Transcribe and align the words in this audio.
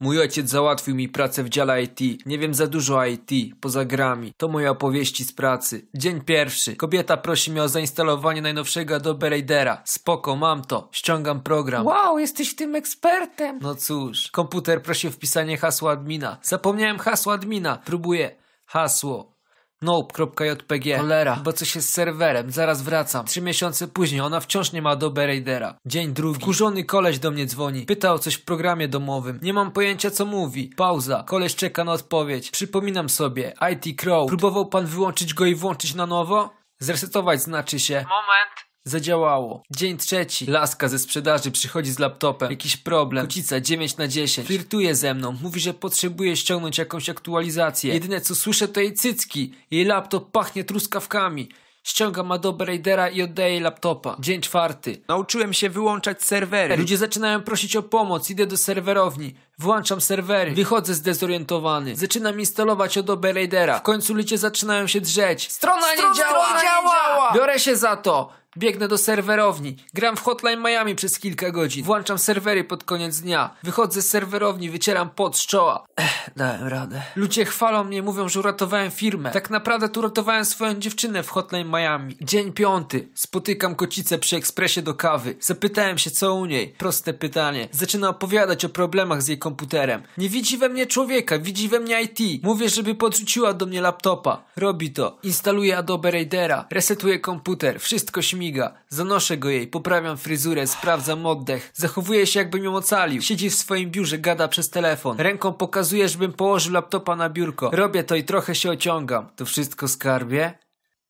Mój 0.00 0.20
ojciec 0.20 0.50
załatwił 0.50 0.94
mi 0.94 1.08
pracę 1.08 1.44
w 1.44 1.48
dziale 1.48 1.82
IT. 1.82 2.26
Nie 2.26 2.38
wiem 2.38 2.54
za 2.54 2.66
dużo 2.66 3.06
IT, 3.06 3.30
poza 3.60 3.84
grami. 3.84 4.32
To 4.36 4.48
moje 4.48 4.70
opowieści 4.70 5.24
z 5.24 5.32
pracy. 5.32 5.88
Dzień 5.94 6.20
pierwszy. 6.20 6.76
Kobieta 6.76 7.16
prosi 7.16 7.50
mnie 7.50 7.62
o 7.62 7.68
zainstalowanie 7.68 8.42
najnowszego 8.42 8.96
Adobe 8.96 9.28
Raidera. 9.30 9.82
Spoko, 9.84 10.36
mam 10.36 10.64
to. 10.64 10.88
Ściągam 10.92 11.42
program. 11.42 11.86
Wow, 11.86 12.18
jesteś 12.18 12.56
tym 12.56 12.74
ekspertem. 12.74 13.58
No 13.62 13.74
cóż, 13.74 14.30
komputer 14.30 14.82
prosi 14.82 15.08
o 15.08 15.10
wpisanie 15.10 15.56
hasła 15.56 15.92
admina. 15.92 16.38
Zapomniałem 16.42 16.98
hasła 16.98 17.34
admina. 17.34 17.78
Próbuję. 17.84 18.36
Hasło. 18.66 19.37
Nope.jpg 19.82 20.96
Cholera, 20.98 21.36
chyba 21.36 21.52
coś 21.52 21.74
jest 21.74 21.88
z 21.88 21.92
serwerem, 21.92 22.50
zaraz 22.50 22.82
wracam. 22.82 23.26
Trzy 23.26 23.42
miesiące 23.42 23.88
później, 23.88 24.20
ona 24.20 24.40
wciąż 24.40 24.72
nie 24.72 24.82
ma 24.82 24.90
Adobe 24.90 25.26
Raidera. 25.26 25.74
Dzień 25.86 26.12
drugi. 26.12 26.40
Wkurzony 26.40 26.84
koleś 26.84 27.18
do 27.18 27.30
mnie 27.30 27.46
dzwoni. 27.46 27.86
Pyta 27.86 28.12
o 28.12 28.18
coś 28.18 28.34
w 28.34 28.44
programie 28.44 28.88
domowym. 28.88 29.38
Nie 29.42 29.52
mam 29.52 29.72
pojęcia 29.72 30.10
co 30.10 30.26
mówi. 30.26 30.70
Pauza. 30.76 31.24
Koleś 31.26 31.54
czeka 31.56 31.84
na 31.84 31.92
odpowiedź. 31.92 32.50
Przypominam 32.50 33.08
sobie. 33.08 33.52
IT 33.72 34.00
Crow. 34.00 34.28
Próbował 34.28 34.66
pan 34.66 34.86
wyłączyć 34.86 35.34
go 35.34 35.46
i 35.46 35.54
włączyć 35.54 35.94
na 35.94 36.06
nowo? 36.06 36.50
Zresetować 36.80 37.42
znaczy 37.42 37.78
się. 37.78 37.94
Moment. 37.94 38.67
Zadziałało. 38.88 39.62
Dzień 39.70 39.96
trzeci. 39.96 40.46
Laska 40.46 40.88
ze 40.88 40.98
sprzedaży 40.98 41.50
przychodzi 41.50 41.90
z 41.90 41.98
laptopem. 41.98 42.50
Jakiś 42.50 42.76
problem. 42.76 43.26
Kocica 43.26 43.60
9 43.60 43.96
na 43.96 44.08
10. 44.08 44.46
Flirtuje 44.46 44.94
ze 44.94 45.14
mną. 45.14 45.36
Mówi, 45.42 45.60
że 45.60 45.74
potrzebuje 45.74 46.36
ściągnąć 46.36 46.78
jakąś 46.78 47.08
aktualizację. 47.08 47.94
Jedyne 47.94 48.20
co 48.20 48.34
słyszę 48.34 48.68
to 48.68 48.80
jej 48.80 48.94
cycki. 48.94 49.54
Jej 49.70 49.84
laptop 49.84 50.30
pachnie 50.30 50.64
truskawkami. 50.64 51.48
Ściągam 51.82 52.32
Adobe 52.32 52.64
Raidera 52.64 53.08
i 53.08 53.22
oddaję 53.22 53.60
laptopa. 53.60 54.16
Dzień 54.20 54.40
czwarty. 54.40 55.02
Nauczyłem 55.08 55.52
się 55.52 55.70
wyłączać 55.70 56.22
serwery. 56.22 56.76
Ludzie 56.76 56.96
zaczynają 56.96 57.42
prosić 57.42 57.76
o 57.76 57.82
pomoc. 57.82 58.30
Idę 58.30 58.46
do 58.46 58.56
serwerowni. 58.56 59.34
Włączam 59.58 60.00
serwery. 60.00 60.52
Wychodzę 60.54 60.94
zdezorientowany. 60.94 61.96
Zaczynam 61.96 62.40
instalować 62.40 62.98
Adobe 62.98 63.32
Raidera. 63.32 63.78
W 63.78 63.82
końcu 63.82 64.14
ludzie 64.14 64.38
zaczynają 64.38 64.86
się 64.86 65.00
drzeć. 65.00 65.52
Strona, 65.52 65.82
Strona 65.82 66.10
nie 66.10 66.16
działa! 66.16 66.54
nie 66.56 66.62
działa! 66.62 67.32
Biorę 67.34 67.58
się 67.58 67.76
za 67.76 67.96
to. 67.96 68.38
Biegnę 68.58 68.88
do 68.88 68.98
serwerowni. 68.98 69.76
Gram 69.94 70.16
w 70.16 70.22
Hotline 70.22 70.62
Miami 70.62 70.94
przez 70.94 71.18
kilka 71.18 71.50
godzin. 71.50 71.84
Włączam 71.84 72.18
serwery 72.18 72.64
pod 72.64 72.84
koniec 72.84 73.20
dnia. 73.20 73.50
Wychodzę 73.62 74.02
z 74.02 74.08
serwerowni, 74.10 74.70
wycieram 74.70 75.10
pot 75.10 75.36
z 75.38 75.46
czoła. 75.46 75.86
Ech, 75.96 76.30
dałem 76.36 76.66
radę. 76.66 77.02
Ludzie 77.16 77.44
chwalą 77.44 77.84
mnie, 77.84 78.02
mówią, 78.02 78.28
że 78.28 78.40
uratowałem 78.40 78.90
firmę. 78.90 79.30
Tak 79.30 79.50
naprawdę 79.50 79.88
tu 79.88 80.00
uratowałem 80.00 80.44
swoją 80.44 80.74
dziewczynę 80.74 81.22
w 81.22 81.30
Hotline 81.30 81.68
Miami. 81.68 82.16
Dzień 82.20 82.52
piąty. 82.52 83.08
Spotykam 83.14 83.74
kocicę 83.74 84.18
przy 84.18 84.36
ekspresie 84.36 84.82
do 84.82 84.94
kawy. 84.94 85.36
Zapytałem 85.40 85.98
się, 85.98 86.10
co 86.10 86.34
u 86.34 86.46
niej. 86.46 86.68
Proste 86.78 87.12
pytanie. 87.14 87.68
Zaczyna 87.72 88.08
opowiadać 88.08 88.64
o 88.64 88.68
problemach 88.68 89.22
z 89.22 89.28
jej 89.28 89.38
komputerem. 89.48 90.02
Nie 90.18 90.28
widzi 90.28 90.58
we 90.58 90.68
mnie 90.68 90.86
człowieka, 90.86 91.38
widzi 91.38 91.68
we 91.68 91.80
mnie 91.80 92.02
IT. 92.02 92.42
Mówię, 92.42 92.68
żeby 92.68 92.94
podrzuciła 92.94 93.54
do 93.54 93.66
mnie 93.66 93.80
laptopa. 93.80 94.44
Robi 94.56 94.90
to. 94.90 95.18
Instaluje 95.22 95.78
Adobe 95.78 96.10
Raidera. 96.10 96.66
Resetuje 96.70 97.18
komputer. 97.18 97.80
Wszystko 97.80 98.22
śmiga. 98.22 98.74
Zanoszę 98.88 99.36
go 99.36 99.48
jej, 99.48 99.66
poprawiam 99.66 100.18
fryzurę, 100.18 100.66
sprawdzam 100.66 101.26
oddech. 101.26 101.70
Zachowuje 101.74 102.26
się 102.26 102.40
jakbym 102.40 102.64
ją 102.64 102.74
ocalił. 102.76 103.22
Siedzi 103.22 103.50
w 103.50 103.54
swoim 103.54 103.90
biurze, 103.90 104.18
gada 104.18 104.48
przez 104.48 104.70
telefon. 104.70 105.16
Ręką 105.18 105.52
pokazuje, 105.52 106.08
żebym 106.08 106.32
położył 106.32 106.72
laptopa 106.72 107.16
na 107.16 107.30
biurko. 107.30 107.70
Robię 107.72 108.04
to 108.04 108.16
i 108.16 108.24
trochę 108.24 108.54
się 108.54 108.70
ociągam. 108.70 109.26
To 109.36 109.44
wszystko 109.44 109.88
skarbie? 109.88 110.58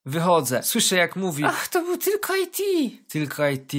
Wychodzę. 0.06 0.62
Słyszę 0.62 0.96
jak 0.96 1.16
mówi. 1.16 1.44
Ach, 1.44 1.68
to 1.68 1.82
był 1.82 1.96
tylko 1.96 2.36
IT. 2.36 2.58
Tylko 3.08 3.48
IT. 3.48 3.72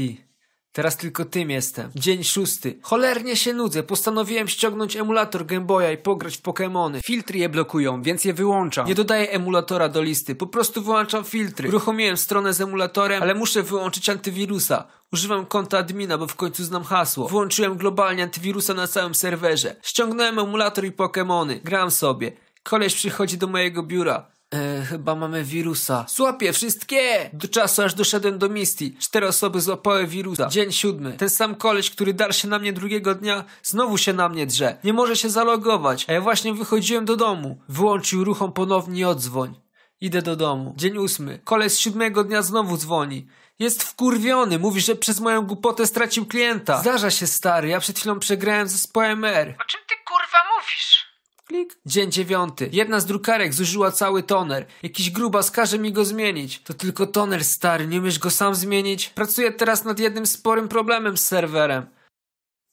Teraz 0.72 0.98
tylko 0.98 1.26
tym 1.26 1.50
jestem. 1.50 1.92
Dzień 1.96 2.24
szósty. 2.24 2.80
Cholernie 2.82 3.36
się 3.36 3.54
nudzę. 3.54 3.84
Postanowiłem 3.84 4.48
ściągnąć 4.48 4.96
emulator 4.96 5.46
Game 5.46 5.66
Boya 5.66 5.92
i 5.94 5.98
pograć 5.98 6.38
w 6.38 6.42
Pokémony. 6.42 7.00
Filtry 7.06 7.40
je 7.40 7.50
blokują, 7.50 8.02
więc 8.02 8.26
je 8.26 8.34
wyłączam. 8.34 8.88
Nie 8.88 8.96
dodaję 8.96 9.32
emulatora 9.32 9.90
do 9.90 10.02
listy, 10.02 10.36
po 10.36 10.48
prostu 10.48 10.82
wyłączam 10.82 11.24
filtry. 11.24 11.70
Uruchomiłem 11.70 12.18
stronę 12.18 12.54
z 12.54 12.62
emulatorem, 12.62 13.24
ale 13.24 13.36
muszę 13.36 13.64
wyłączyć 13.64 14.10
antywirusa. 14.10 14.88
Używam 15.14 15.46
konta 15.46 15.78
admina, 15.78 16.18
bo 16.18 16.28
w 16.28 16.36
końcu 16.36 16.64
znam 16.64 16.84
hasło. 16.84 17.28
Włączyłem 17.28 17.78
globalnie 17.78 18.24
antywirusa 18.24 18.74
na 18.74 18.88
całym 18.88 19.16
serwerze. 19.16 19.76
Ściągnąłem 19.82 20.40
emulator 20.40 20.86
i 20.86 20.92
Pokémony. 20.92 21.60
Gram 21.64 21.92
sobie. 21.92 22.32
Koleś 22.64 22.96
przychodzi 22.96 23.38
do 23.38 23.48
mojego 23.48 23.84
biura. 23.84 24.32
E, 24.54 24.86
chyba 24.86 25.16
mamy 25.16 25.44
wirusa. 25.44 26.06
Złapię 26.10 26.54
wszystkie! 26.54 27.30
Do 27.34 27.48
czasu 27.48 27.82
aż 27.82 27.94
doszedłem 27.94 28.38
do 28.40 28.50
Misty. 28.50 28.92
Cztery 29.00 29.28
osoby 29.28 29.62
złapały 29.62 30.08
wirusa. 30.08 30.48
Dzień 30.48 30.72
siódmy. 30.72 31.14
Ten 31.18 31.30
sam 31.30 31.56
koleś, 31.56 31.92
który 31.92 32.14
dar 32.14 32.36
się 32.36 32.48
na 32.48 32.60
mnie 32.60 32.74
drugiego 32.74 33.16
dnia, 33.16 33.46
znowu 33.64 33.98
się 33.98 34.14
na 34.14 34.30
mnie 34.30 34.46
drze. 34.46 34.78
Nie 34.84 34.94
może 34.94 35.16
się 35.16 35.30
zalogować, 35.30 36.06
a 36.10 36.14
ja 36.14 36.22
właśnie 36.22 36.54
wychodziłem 36.54 37.06
do 37.06 37.16
domu. 37.16 37.62
Wyłączył 37.70 38.24
ruchom 38.24 38.54
ponownie 38.54 39.08
odzwoń. 39.10 39.60
Idę 40.02 40.22
do 40.22 40.36
domu. 40.36 40.74
Dzień 40.78 40.98
ósmy. 40.98 41.40
Koleś 41.44 41.72
z 41.74 41.78
siódmego 41.78 42.24
dnia 42.24 42.42
znowu 42.42 42.78
dzwoni. 42.78 43.28
Jest 43.60 43.84
wkurwiony, 43.84 44.60
mówi, 44.60 44.82
że 44.82 44.96
przez 44.96 45.20
moją 45.20 45.42
głupotę 45.42 45.88
stracił 45.88 46.26
klienta. 46.26 46.82
Zdarza 46.82 47.12
się 47.12 47.28
stary, 47.28 47.68
ja 47.68 47.80
przed 47.80 48.00
chwilą 48.00 48.20
przegrałem 48.20 48.68
zespołem 48.68 49.26
R. 49.26 49.56
O 49.62 49.64
czym 49.66 49.80
ty 49.90 49.96
kurwa 50.06 50.38
mówisz? 50.58 51.09
Klik. 51.50 51.78
Dzień 51.86 52.12
dziewiąty. 52.12 52.70
Jedna 52.72 53.00
z 53.00 53.06
drukarek 53.06 53.54
zużyła 53.54 53.92
cały 53.92 54.24
toner. 54.24 54.66
Jakiś 54.84 55.12
grubas 55.12 55.52
każe 55.52 55.80
mi 55.80 55.92
go 55.92 56.06
zmienić. 56.06 56.62
To 56.64 56.74
tylko 56.74 57.08
toner 57.08 57.44
stary, 57.44 57.88
nie 57.88 58.00
umiesz 58.00 58.20
go 58.20 58.30
sam 58.30 58.56
zmienić? 58.56 59.10
Pracuję 59.10 59.52
teraz 59.52 59.84
nad 59.84 60.00
jednym 60.00 60.26
sporym 60.26 60.68
problemem 60.68 61.18
z 61.18 61.26
serwerem. 61.26 61.86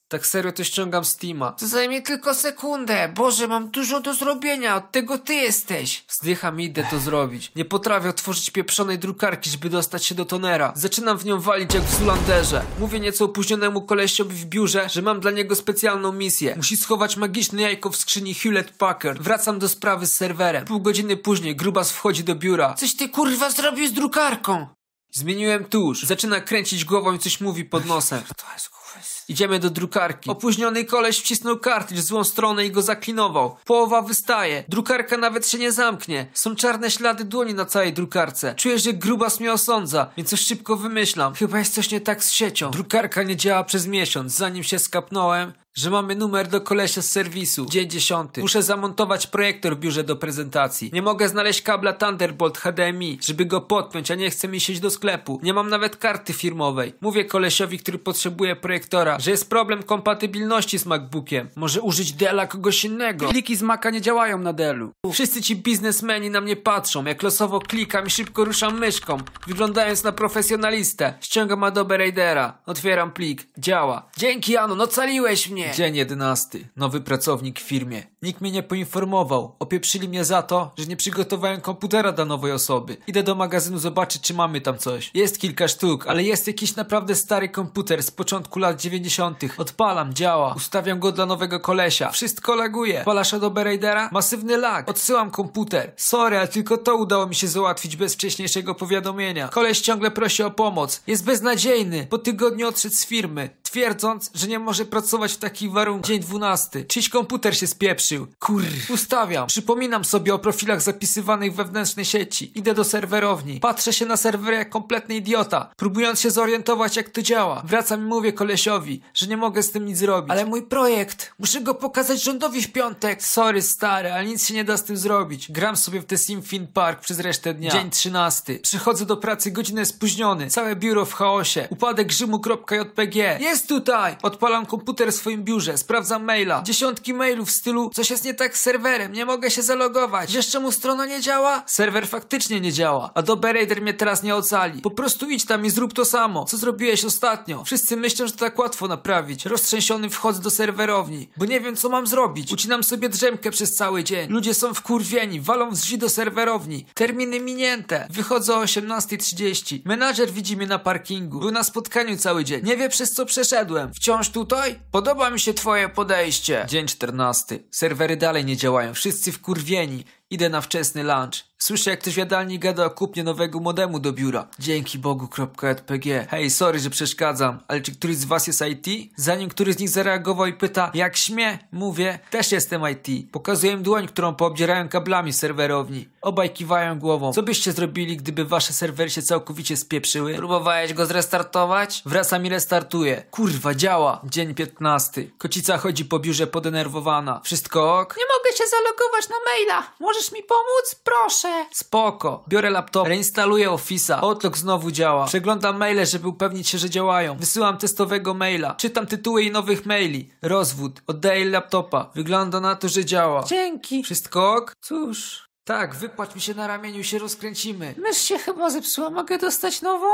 Tak 0.09 0.27
serio 0.27 0.51
to 0.51 0.63
ściągam 0.63 1.05
Steama. 1.05 1.51
To 1.51 1.67
zajmie 1.67 2.01
tylko 2.01 2.33
sekundę. 2.33 3.11
Boże, 3.15 3.47
mam 3.47 3.69
dużo 3.69 4.01
do 4.01 4.13
zrobienia. 4.13 4.75
Od 4.75 4.91
tego 4.91 5.17
ty 5.17 5.33
jesteś. 5.33 6.05
Wzdycham 6.09 6.61
i 6.61 6.63
idę 6.63 6.87
to 6.91 6.99
zrobić. 6.99 7.51
Nie 7.55 7.65
potrafię 7.65 8.09
otworzyć 8.09 8.49
pieprzonej 8.49 8.99
drukarki, 8.99 9.49
żeby 9.49 9.69
dostać 9.69 10.05
się 10.05 10.15
do 10.15 10.25
tonera. 10.25 10.73
Zaczynam 10.75 11.17
w 11.17 11.25
nią 11.25 11.39
walić 11.39 11.73
jak 11.73 11.83
w 11.83 11.99
Zulanderze. 11.99 12.63
Mówię 12.79 12.99
nieco 12.99 13.25
opóźnionemu 13.25 13.81
kolesiowi 13.81 14.35
w 14.35 14.45
biurze, 14.45 14.89
że 14.89 15.01
mam 15.01 15.19
dla 15.19 15.31
niego 15.31 15.55
specjalną 15.55 16.11
misję. 16.11 16.53
Musi 16.55 16.77
schować 16.77 17.17
magiczne 17.17 17.61
jajko 17.61 17.89
w 17.89 17.97
skrzyni 17.97 18.33
Hewlett 18.33 18.71
Packard. 18.71 19.21
Wracam 19.21 19.59
do 19.59 19.69
sprawy 19.69 20.07
z 20.07 20.15
serwerem. 20.15 20.65
Pół 20.65 20.79
godziny 20.79 21.17
później 21.17 21.55
grubas 21.55 21.91
wchodzi 21.91 22.23
do 22.23 22.35
biura. 22.35 22.73
Coś 22.73 22.95
ty 22.95 23.09
kurwa 23.09 23.49
zrobił 23.49 23.87
z 23.87 23.93
drukarką. 23.93 24.67
Zmieniłem 25.11 25.65
tusz. 25.65 26.03
Zaczyna 26.03 26.41
kręcić 26.41 26.85
głową 26.85 27.13
i 27.13 27.19
coś 27.19 27.41
mówi 27.41 27.65
pod 27.65 27.85
nosem. 27.85 28.21
To 28.21 28.53
jest 28.53 28.69
kurwa. 28.69 28.86
Idziemy 29.27 29.59
do 29.59 29.69
drukarki. 29.69 30.29
Opóźniony 30.29 30.85
koleś 30.85 31.19
wcisnął 31.19 31.59
kartridż 31.59 32.01
w 32.01 32.05
złą 32.05 32.23
stronę 32.23 32.65
i 32.65 32.71
go 32.71 32.81
zaklinował. 32.81 33.57
Połowa 33.65 34.01
wystaje. 34.01 34.63
Drukarka 34.69 35.17
nawet 35.17 35.47
się 35.47 35.57
nie 35.57 35.71
zamknie. 35.71 36.27
Są 36.33 36.55
czarne 36.55 36.91
ślady 36.91 37.25
dłoni 37.25 37.53
na 37.53 37.65
całej 37.65 37.93
drukarce. 37.93 38.55
Czuję, 38.55 38.79
że 38.79 38.93
grubas 38.93 39.39
mnie 39.39 39.53
osądza, 39.53 40.09
więc 40.17 40.29
coś 40.29 40.41
szybko 40.41 40.75
wymyślam. 40.75 41.33
Chyba 41.33 41.59
jest 41.59 41.73
coś 41.73 41.91
nie 41.91 42.01
tak 42.01 42.23
z 42.23 42.31
siecią. 42.31 42.71
Drukarka 42.71 43.23
nie 43.23 43.35
działa 43.35 43.63
przez 43.63 43.87
miesiąc. 43.87 44.33
Zanim 44.33 44.63
się 44.63 44.79
skapnąłem, 44.79 45.53
że 45.77 45.89
mamy 45.89 46.15
numer 46.15 46.47
do 46.47 46.61
kolesia 46.61 47.01
z 47.01 47.11
serwisu. 47.11 47.65
Dzień 47.65 47.89
dziesiąty. 47.89 48.41
Muszę 48.41 48.63
zamontować 48.63 49.27
projektor 49.27 49.77
w 49.77 49.79
biurze 49.79 50.03
do 50.03 50.15
prezentacji. 50.15 50.89
Nie 50.93 51.01
mogę 51.01 51.29
znaleźć 51.29 51.61
kabla 51.61 51.93
Thunderbolt 51.93 52.57
HDMI, 52.57 53.19
żeby 53.21 53.45
go 53.45 53.61
podpiąć, 53.61 54.11
a 54.11 54.15
nie 54.15 54.29
chce 54.29 54.47
mi 54.47 54.59
sieć 54.59 54.79
do 54.79 54.89
sklepu. 54.89 55.39
Nie 55.43 55.53
mam 55.53 55.69
nawet 55.69 55.95
karty 55.95 56.33
firmowej. 56.33 56.93
Mówię 57.01 57.25
kolesiowi, 57.25 57.79
który 57.79 57.99
potrzebuje 57.99 58.55
projektora, 58.55 58.86
że 59.17 59.31
jest 59.31 59.49
problem 59.49 59.83
kompatybilności 59.83 60.79
z 60.79 60.85
MacBookiem. 60.85 61.49
Może 61.55 61.81
użyć 61.81 62.13
Della 62.13 62.47
kogoś 62.47 62.85
innego. 62.85 63.29
Pliki 63.29 63.55
z 63.55 63.61
Maca 63.61 63.89
nie 63.89 64.01
działają 64.01 64.37
na 64.37 64.53
Dellu. 64.53 64.91
Wszyscy 65.13 65.41
ci 65.41 65.55
biznesmeni 65.55 66.29
na 66.29 66.41
mnie 66.41 66.55
patrzą, 66.55 67.05
jak 67.05 67.23
losowo 67.23 67.59
klikam 67.59 68.07
i 68.07 68.09
szybko 68.09 68.45
ruszam 68.45 68.79
myszką, 68.79 69.17
wyglądając 69.47 70.03
na 70.03 70.11
profesjonalistę. 70.11 71.13
Ściągam 71.21 71.63
Adobe 71.63 71.97
Raidera, 71.97 72.57
otwieram 72.65 73.11
plik, 73.11 73.47
działa. 73.57 74.09
Dzięki 74.17 74.57
Anon, 74.57 74.81
ocaliłeś 74.81 75.49
mnie! 75.49 75.71
Dzień 75.75 75.95
jedenasty. 75.95 76.67
Nowy 76.75 77.01
pracownik 77.01 77.59
w 77.59 77.63
firmie. 77.63 78.03
Nikt 78.21 78.41
mnie 78.41 78.51
nie 78.51 78.63
poinformował. 78.63 79.55
Opieprzyli 79.59 80.09
mnie 80.09 80.25
za 80.25 80.41
to, 80.41 80.71
że 80.77 80.85
nie 80.85 80.97
przygotowałem 80.97 81.61
komputera 81.61 82.11
dla 82.11 82.25
nowej 82.25 82.51
osoby. 82.51 82.97
Idę 83.07 83.23
do 83.23 83.35
magazynu 83.35 83.77
zobaczyć, 83.77 84.21
czy 84.21 84.33
mamy 84.33 84.61
tam 84.61 84.77
coś. 84.77 85.11
Jest 85.13 85.39
kilka 85.39 85.67
sztuk, 85.67 86.07
ale 86.07 86.23
jest 86.23 86.47
jakiś 86.47 86.75
naprawdę 86.75 87.15
stary 87.15 87.49
komputer 87.49 88.03
z 88.03 88.11
początku 88.11 88.59
lat 88.59 88.66
90. 88.73 89.39
Odpalam, 89.57 90.13
działa. 90.13 90.53
Ustawiam 90.57 90.99
go 90.99 91.11
dla 91.11 91.25
nowego 91.25 91.59
kolesia. 91.59 92.11
Wszystko 92.11 92.55
laguje. 92.55 93.01
Palasz 93.05 93.33
Adobe 93.33 93.63
Raidera? 93.63 94.09
Masywny 94.11 94.57
lag. 94.57 94.89
Odsyłam 94.89 95.31
komputer. 95.31 95.93
Sorry, 95.97 96.37
ale 96.37 96.47
tylko 96.47 96.77
to 96.77 96.95
udało 96.95 97.27
mi 97.27 97.35
się 97.35 97.47
załatwić 97.47 97.95
bez 97.95 98.13
wcześniejszego 98.13 98.75
powiadomienia. 98.75 99.47
Koleś 99.47 99.81
ciągle 99.81 100.11
prosi 100.11 100.43
o 100.43 100.51
pomoc. 100.51 101.01
Jest 101.07 101.25
beznadziejny. 101.25 102.07
Po 102.09 102.17
tygodniu 102.17 102.67
odszedł 102.67 102.95
z 102.95 103.05
firmy. 103.05 103.49
Twierdząc, 103.71 104.31
że 104.33 104.47
nie 104.47 104.59
może 104.59 104.85
pracować 104.85 105.33
w 105.33 105.37
takich 105.37 105.71
warunkach. 105.71 106.07
Dzień 106.07 106.19
12. 106.19 106.85
Czyś 106.85 107.09
komputer 107.09 107.57
się 107.57 107.67
spieprzył. 107.67 108.27
Kur. 108.39 108.63
Ustawiam. 108.89 109.47
Przypominam 109.47 110.05
sobie 110.05 110.33
o 110.33 110.39
profilach 110.39 110.81
zapisywanych 110.81 111.53
w 111.53 111.55
wewnętrznej 111.55 112.05
sieci. 112.05 112.51
Idę 112.55 112.73
do 112.73 112.83
serwerowni. 112.83 113.59
Patrzę 113.59 113.93
się 113.93 114.05
na 114.05 114.17
serwer 114.17 114.53
jak 114.53 114.69
kompletny 114.69 115.15
idiota, 115.15 115.71
próbując 115.77 116.19
się 116.19 116.31
zorientować 116.31 116.95
jak 116.95 117.09
to 117.09 117.21
działa. 117.21 117.61
Wracam 117.65 118.01
i 118.01 118.03
mówię 118.03 118.33
kolesiowi, 118.33 119.01
że 119.13 119.27
nie 119.27 119.37
mogę 119.37 119.63
z 119.63 119.71
tym 119.71 119.85
nic 119.85 119.97
zrobić. 119.97 120.31
Ale 120.31 120.45
mój 120.45 120.61
projekt, 120.61 121.33
muszę 121.39 121.61
go 121.61 121.75
pokazać 121.75 122.23
rządowi 122.23 122.61
w 122.61 122.71
piątek. 122.71 123.23
Sorry 123.23 123.61
stary, 123.61 124.11
ale 124.11 124.25
nic 124.25 124.47
się 124.47 124.53
nie 124.53 124.63
da 124.63 124.77
z 124.77 124.83
tym 124.83 124.97
zrobić. 124.97 125.51
Gram 125.51 125.77
sobie 125.77 126.01
w 126.01 126.05
The 126.05 126.17
Sim 126.17 126.41
Fin 126.41 126.67
Park 126.67 127.01
przez 127.01 127.19
resztę 127.19 127.53
dnia. 127.53 127.71
Dzień 127.71 127.89
13. 127.89 128.59
Przychodzę 128.59 129.05
do 129.05 129.17
pracy 129.17 129.51
godzinę 129.51 129.85
spóźniony. 129.85 130.47
Całe 130.47 130.75
biuro 130.75 131.05
w 131.05 131.13
chaosie. 131.13 131.67
Upadek 131.69 132.11
Rzymu.jpg. 132.11 133.39
Jest 133.39 133.56
tutaj! 133.65 134.15
Odpalam 134.21 134.65
komputer 134.65 135.11
w 135.11 135.15
swoim 135.15 135.43
biurze, 135.43 135.77
sprawdzam 135.77 136.23
maila. 136.23 136.61
Dziesiątki 136.61 137.13
mailów 137.13 137.49
w 137.49 137.51
stylu 137.51 137.89
coś 137.93 138.09
jest 138.09 138.25
nie 138.25 138.33
tak 138.33 138.57
z 138.57 138.61
serwerem, 138.61 139.13
nie 139.13 139.25
mogę 139.25 139.51
się 139.51 139.61
zalogować. 139.61 140.33
Wiesz 140.33 140.47
czemu 140.47 140.71
strona 140.71 141.05
nie 141.05 141.21
działa? 141.21 141.63
Serwer 141.65 142.07
faktycznie 142.07 142.61
nie 142.61 142.73
działa. 142.73 143.11
Adobe 143.13 143.53
Raider 143.53 143.81
mnie 143.81 143.93
teraz 143.93 144.23
nie 144.23 144.35
ocali. 144.35 144.81
Po 144.81 144.91
prostu 144.91 145.29
idź 145.29 145.45
tam 145.45 145.65
i 145.65 145.69
zrób 145.69 145.93
to 145.93 146.05
samo, 146.05 146.45
co 146.45 146.57
zrobiłeś 146.57 147.05
ostatnio. 147.05 147.63
Wszyscy 147.63 147.97
myślą, 147.97 148.27
że 148.27 148.33
to 148.33 148.39
tak 148.39 148.59
łatwo 148.59 148.87
naprawić. 148.87 149.45
Roztrzęsiony 149.45 150.09
wchodzę 150.09 150.41
do 150.41 150.49
serwerowni, 150.49 151.29
bo 151.37 151.45
nie 151.45 151.61
wiem 151.61 151.75
co 151.75 151.89
mam 151.89 152.07
zrobić. 152.07 152.51
Ucinam 152.53 152.83
sobie 152.83 153.09
drzemkę 153.09 153.51
przez 153.51 153.75
cały 153.75 154.03
dzień. 154.03 154.29
Ludzie 154.29 154.53
są 154.53 154.73
wkurwieni, 154.73 155.41
walą 155.41 155.75
z 155.75 155.81
drzwi 155.81 155.97
do 155.97 156.09
serwerowni. 156.09 156.85
Terminy 156.93 157.39
minięte. 157.39 158.07
Wychodzę 158.09 158.55
o 158.55 158.63
18.30. 158.63 159.79
Menadżer 159.85 160.31
widzi 160.31 160.57
mnie 160.57 160.67
na 160.67 160.79
parkingu. 160.79 161.39
Był 161.39 161.51
na 161.51 161.63
spotkaniu 161.63 162.17
cały 162.17 162.43
dzień. 162.43 162.65
Nie 162.65 162.77
wie 162.77 162.89
przez 162.89 163.11
co 163.11 163.25
przeszedłem. 163.47 163.93
Wciąż 163.93 164.29
tutaj? 164.29 164.79
Podoba 164.91 165.29
mi 165.29 165.39
się 165.39 165.53
twoje 165.53 165.89
podejście. 165.89 166.65
Dzień 166.69 166.87
14. 166.87 167.59
Serwery 167.71 168.17
dalej 168.17 168.45
nie 168.45 168.57
działają. 168.57 168.93
Wszyscy 168.93 169.31
wkurwieni. 169.31 170.03
Idę 170.29 170.49
na 170.49 170.61
wczesny 170.61 171.03
lunch. 171.03 171.46
Słyszę, 171.59 171.89
jak 171.89 171.99
ktoś 171.99 172.13
w 172.13 172.17
jadalni 172.17 172.59
gada 172.59 172.85
o 172.85 172.89
kupnie 172.89 173.23
nowego 173.23 173.59
modemu 173.59 173.99
do 173.99 174.13
biura. 174.13 174.47
Dzięki 174.59 174.99
Bogu.jpg. 174.99 176.27
Hej, 176.29 176.49
sorry, 176.49 176.79
że 176.79 176.89
przeszkadzam, 176.89 177.59
ale 177.67 177.81
czy 177.81 177.91
któryś 177.91 178.17
z 178.17 178.25
was 178.25 178.47
jest 178.47 178.61
IT? 178.61 179.11
Zanim 179.15 179.49
któryś 179.49 179.75
z 179.75 179.79
nich 179.79 179.89
zareagował 179.89 180.45
i 180.45 180.53
pyta, 180.53 180.91
jak 180.93 181.17
śmie? 181.17 181.59
Mówię, 181.71 182.19
też 182.29 182.51
jestem 182.51 182.81
IT. 182.91 183.31
Pokazuję 183.31 183.71
im 183.71 183.83
dłoń, 183.83 184.07
którą 184.07 184.35
poobdzierają 184.35 184.89
kablami 184.89 185.33
serwerowni. 185.33 186.09
Obaj 186.21 186.53
kiwają 186.53 186.99
głową. 186.99 187.33
Co 187.33 187.43
byście 187.43 187.71
zrobili, 187.71 188.17
gdyby 188.17 188.45
wasze 188.45 188.73
serwery 188.73 189.09
się 189.09 189.21
całkowicie 189.21 189.77
spieprzyły? 189.77 190.35
Próbowałeś 190.35 190.93
go 190.93 191.05
zrestartować? 191.05 192.01
Wracam 192.05 192.45
i 192.45 192.49
restartuję. 192.49 193.23
Kurwa, 193.31 193.75
działa. 193.75 194.21
Dzień 194.23 194.55
15. 194.55 195.23
Kocica 195.37 195.77
chodzi 195.77 196.05
po 196.05 196.19
biurze 196.19 196.47
podenerwowana. 196.47 197.41
Wszystko 197.43 197.99
ok? 197.99 198.15
Nie 198.17 198.25
mogę 198.37 198.57
się 198.57 198.63
zalogować 198.67 199.29
na 199.29 199.35
maila. 199.45 199.91
Możesz 199.99 200.31
mi 200.31 200.43
pomóc? 200.43 200.95
Proszę. 201.03 201.46
Spoko. 201.71 202.43
Biorę 202.49 202.69
laptop, 202.69 203.07
reinstaluję 203.07 203.69
Office'a. 203.69 204.19
Outlook 204.21 204.57
znowu 204.57 204.91
działa. 204.91 205.25
Przeglądam 205.25 205.77
maile, 205.77 206.05
żeby 206.05 206.27
upewnić 206.27 206.69
się, 206.69 206.77
że 206.77 206.89
działają. 206.89 207.37
Wysyłam 207.37 207.77
testowego 207.77 208.33
maila. 208.33 208.75
Czytam 208.75 209.07
tytuły 209.07 209.43
i 209.43 209.51
nowych 209.51 209.85
maili. 209.85 210.29
Rozwód. 210.41 211.01
Oddaję 211.07 211.45
laptopa. 211.45 212.11
Wygląda 212.15 212.59
na 212.59 212.75
to, 212.75 212.89
że 212.89 213.05
działa. 213.05 213.43
Dzięki. 213.43 214.03
Wszystko 214.03 214.53
ok? 214.53 214.75
Cóż. 214.81 215.47
Tak, 215.63 215.95
wypłać 215.95 216.35
mi 216.35 216.41
się 216.41 216.53
na 216.53 216.67
ramieniu 216.67 217.03
się 217.03 217.19
rozkręcimy. 217.19 217.95
Mysz 217.97 218.17
się 218.17 218.37
chyba 218.37 218.69
zepsuła. 218.69 219.09
Mogę 219.09 219.37
dostać 219.37 219.81
nową? 219.81 220.07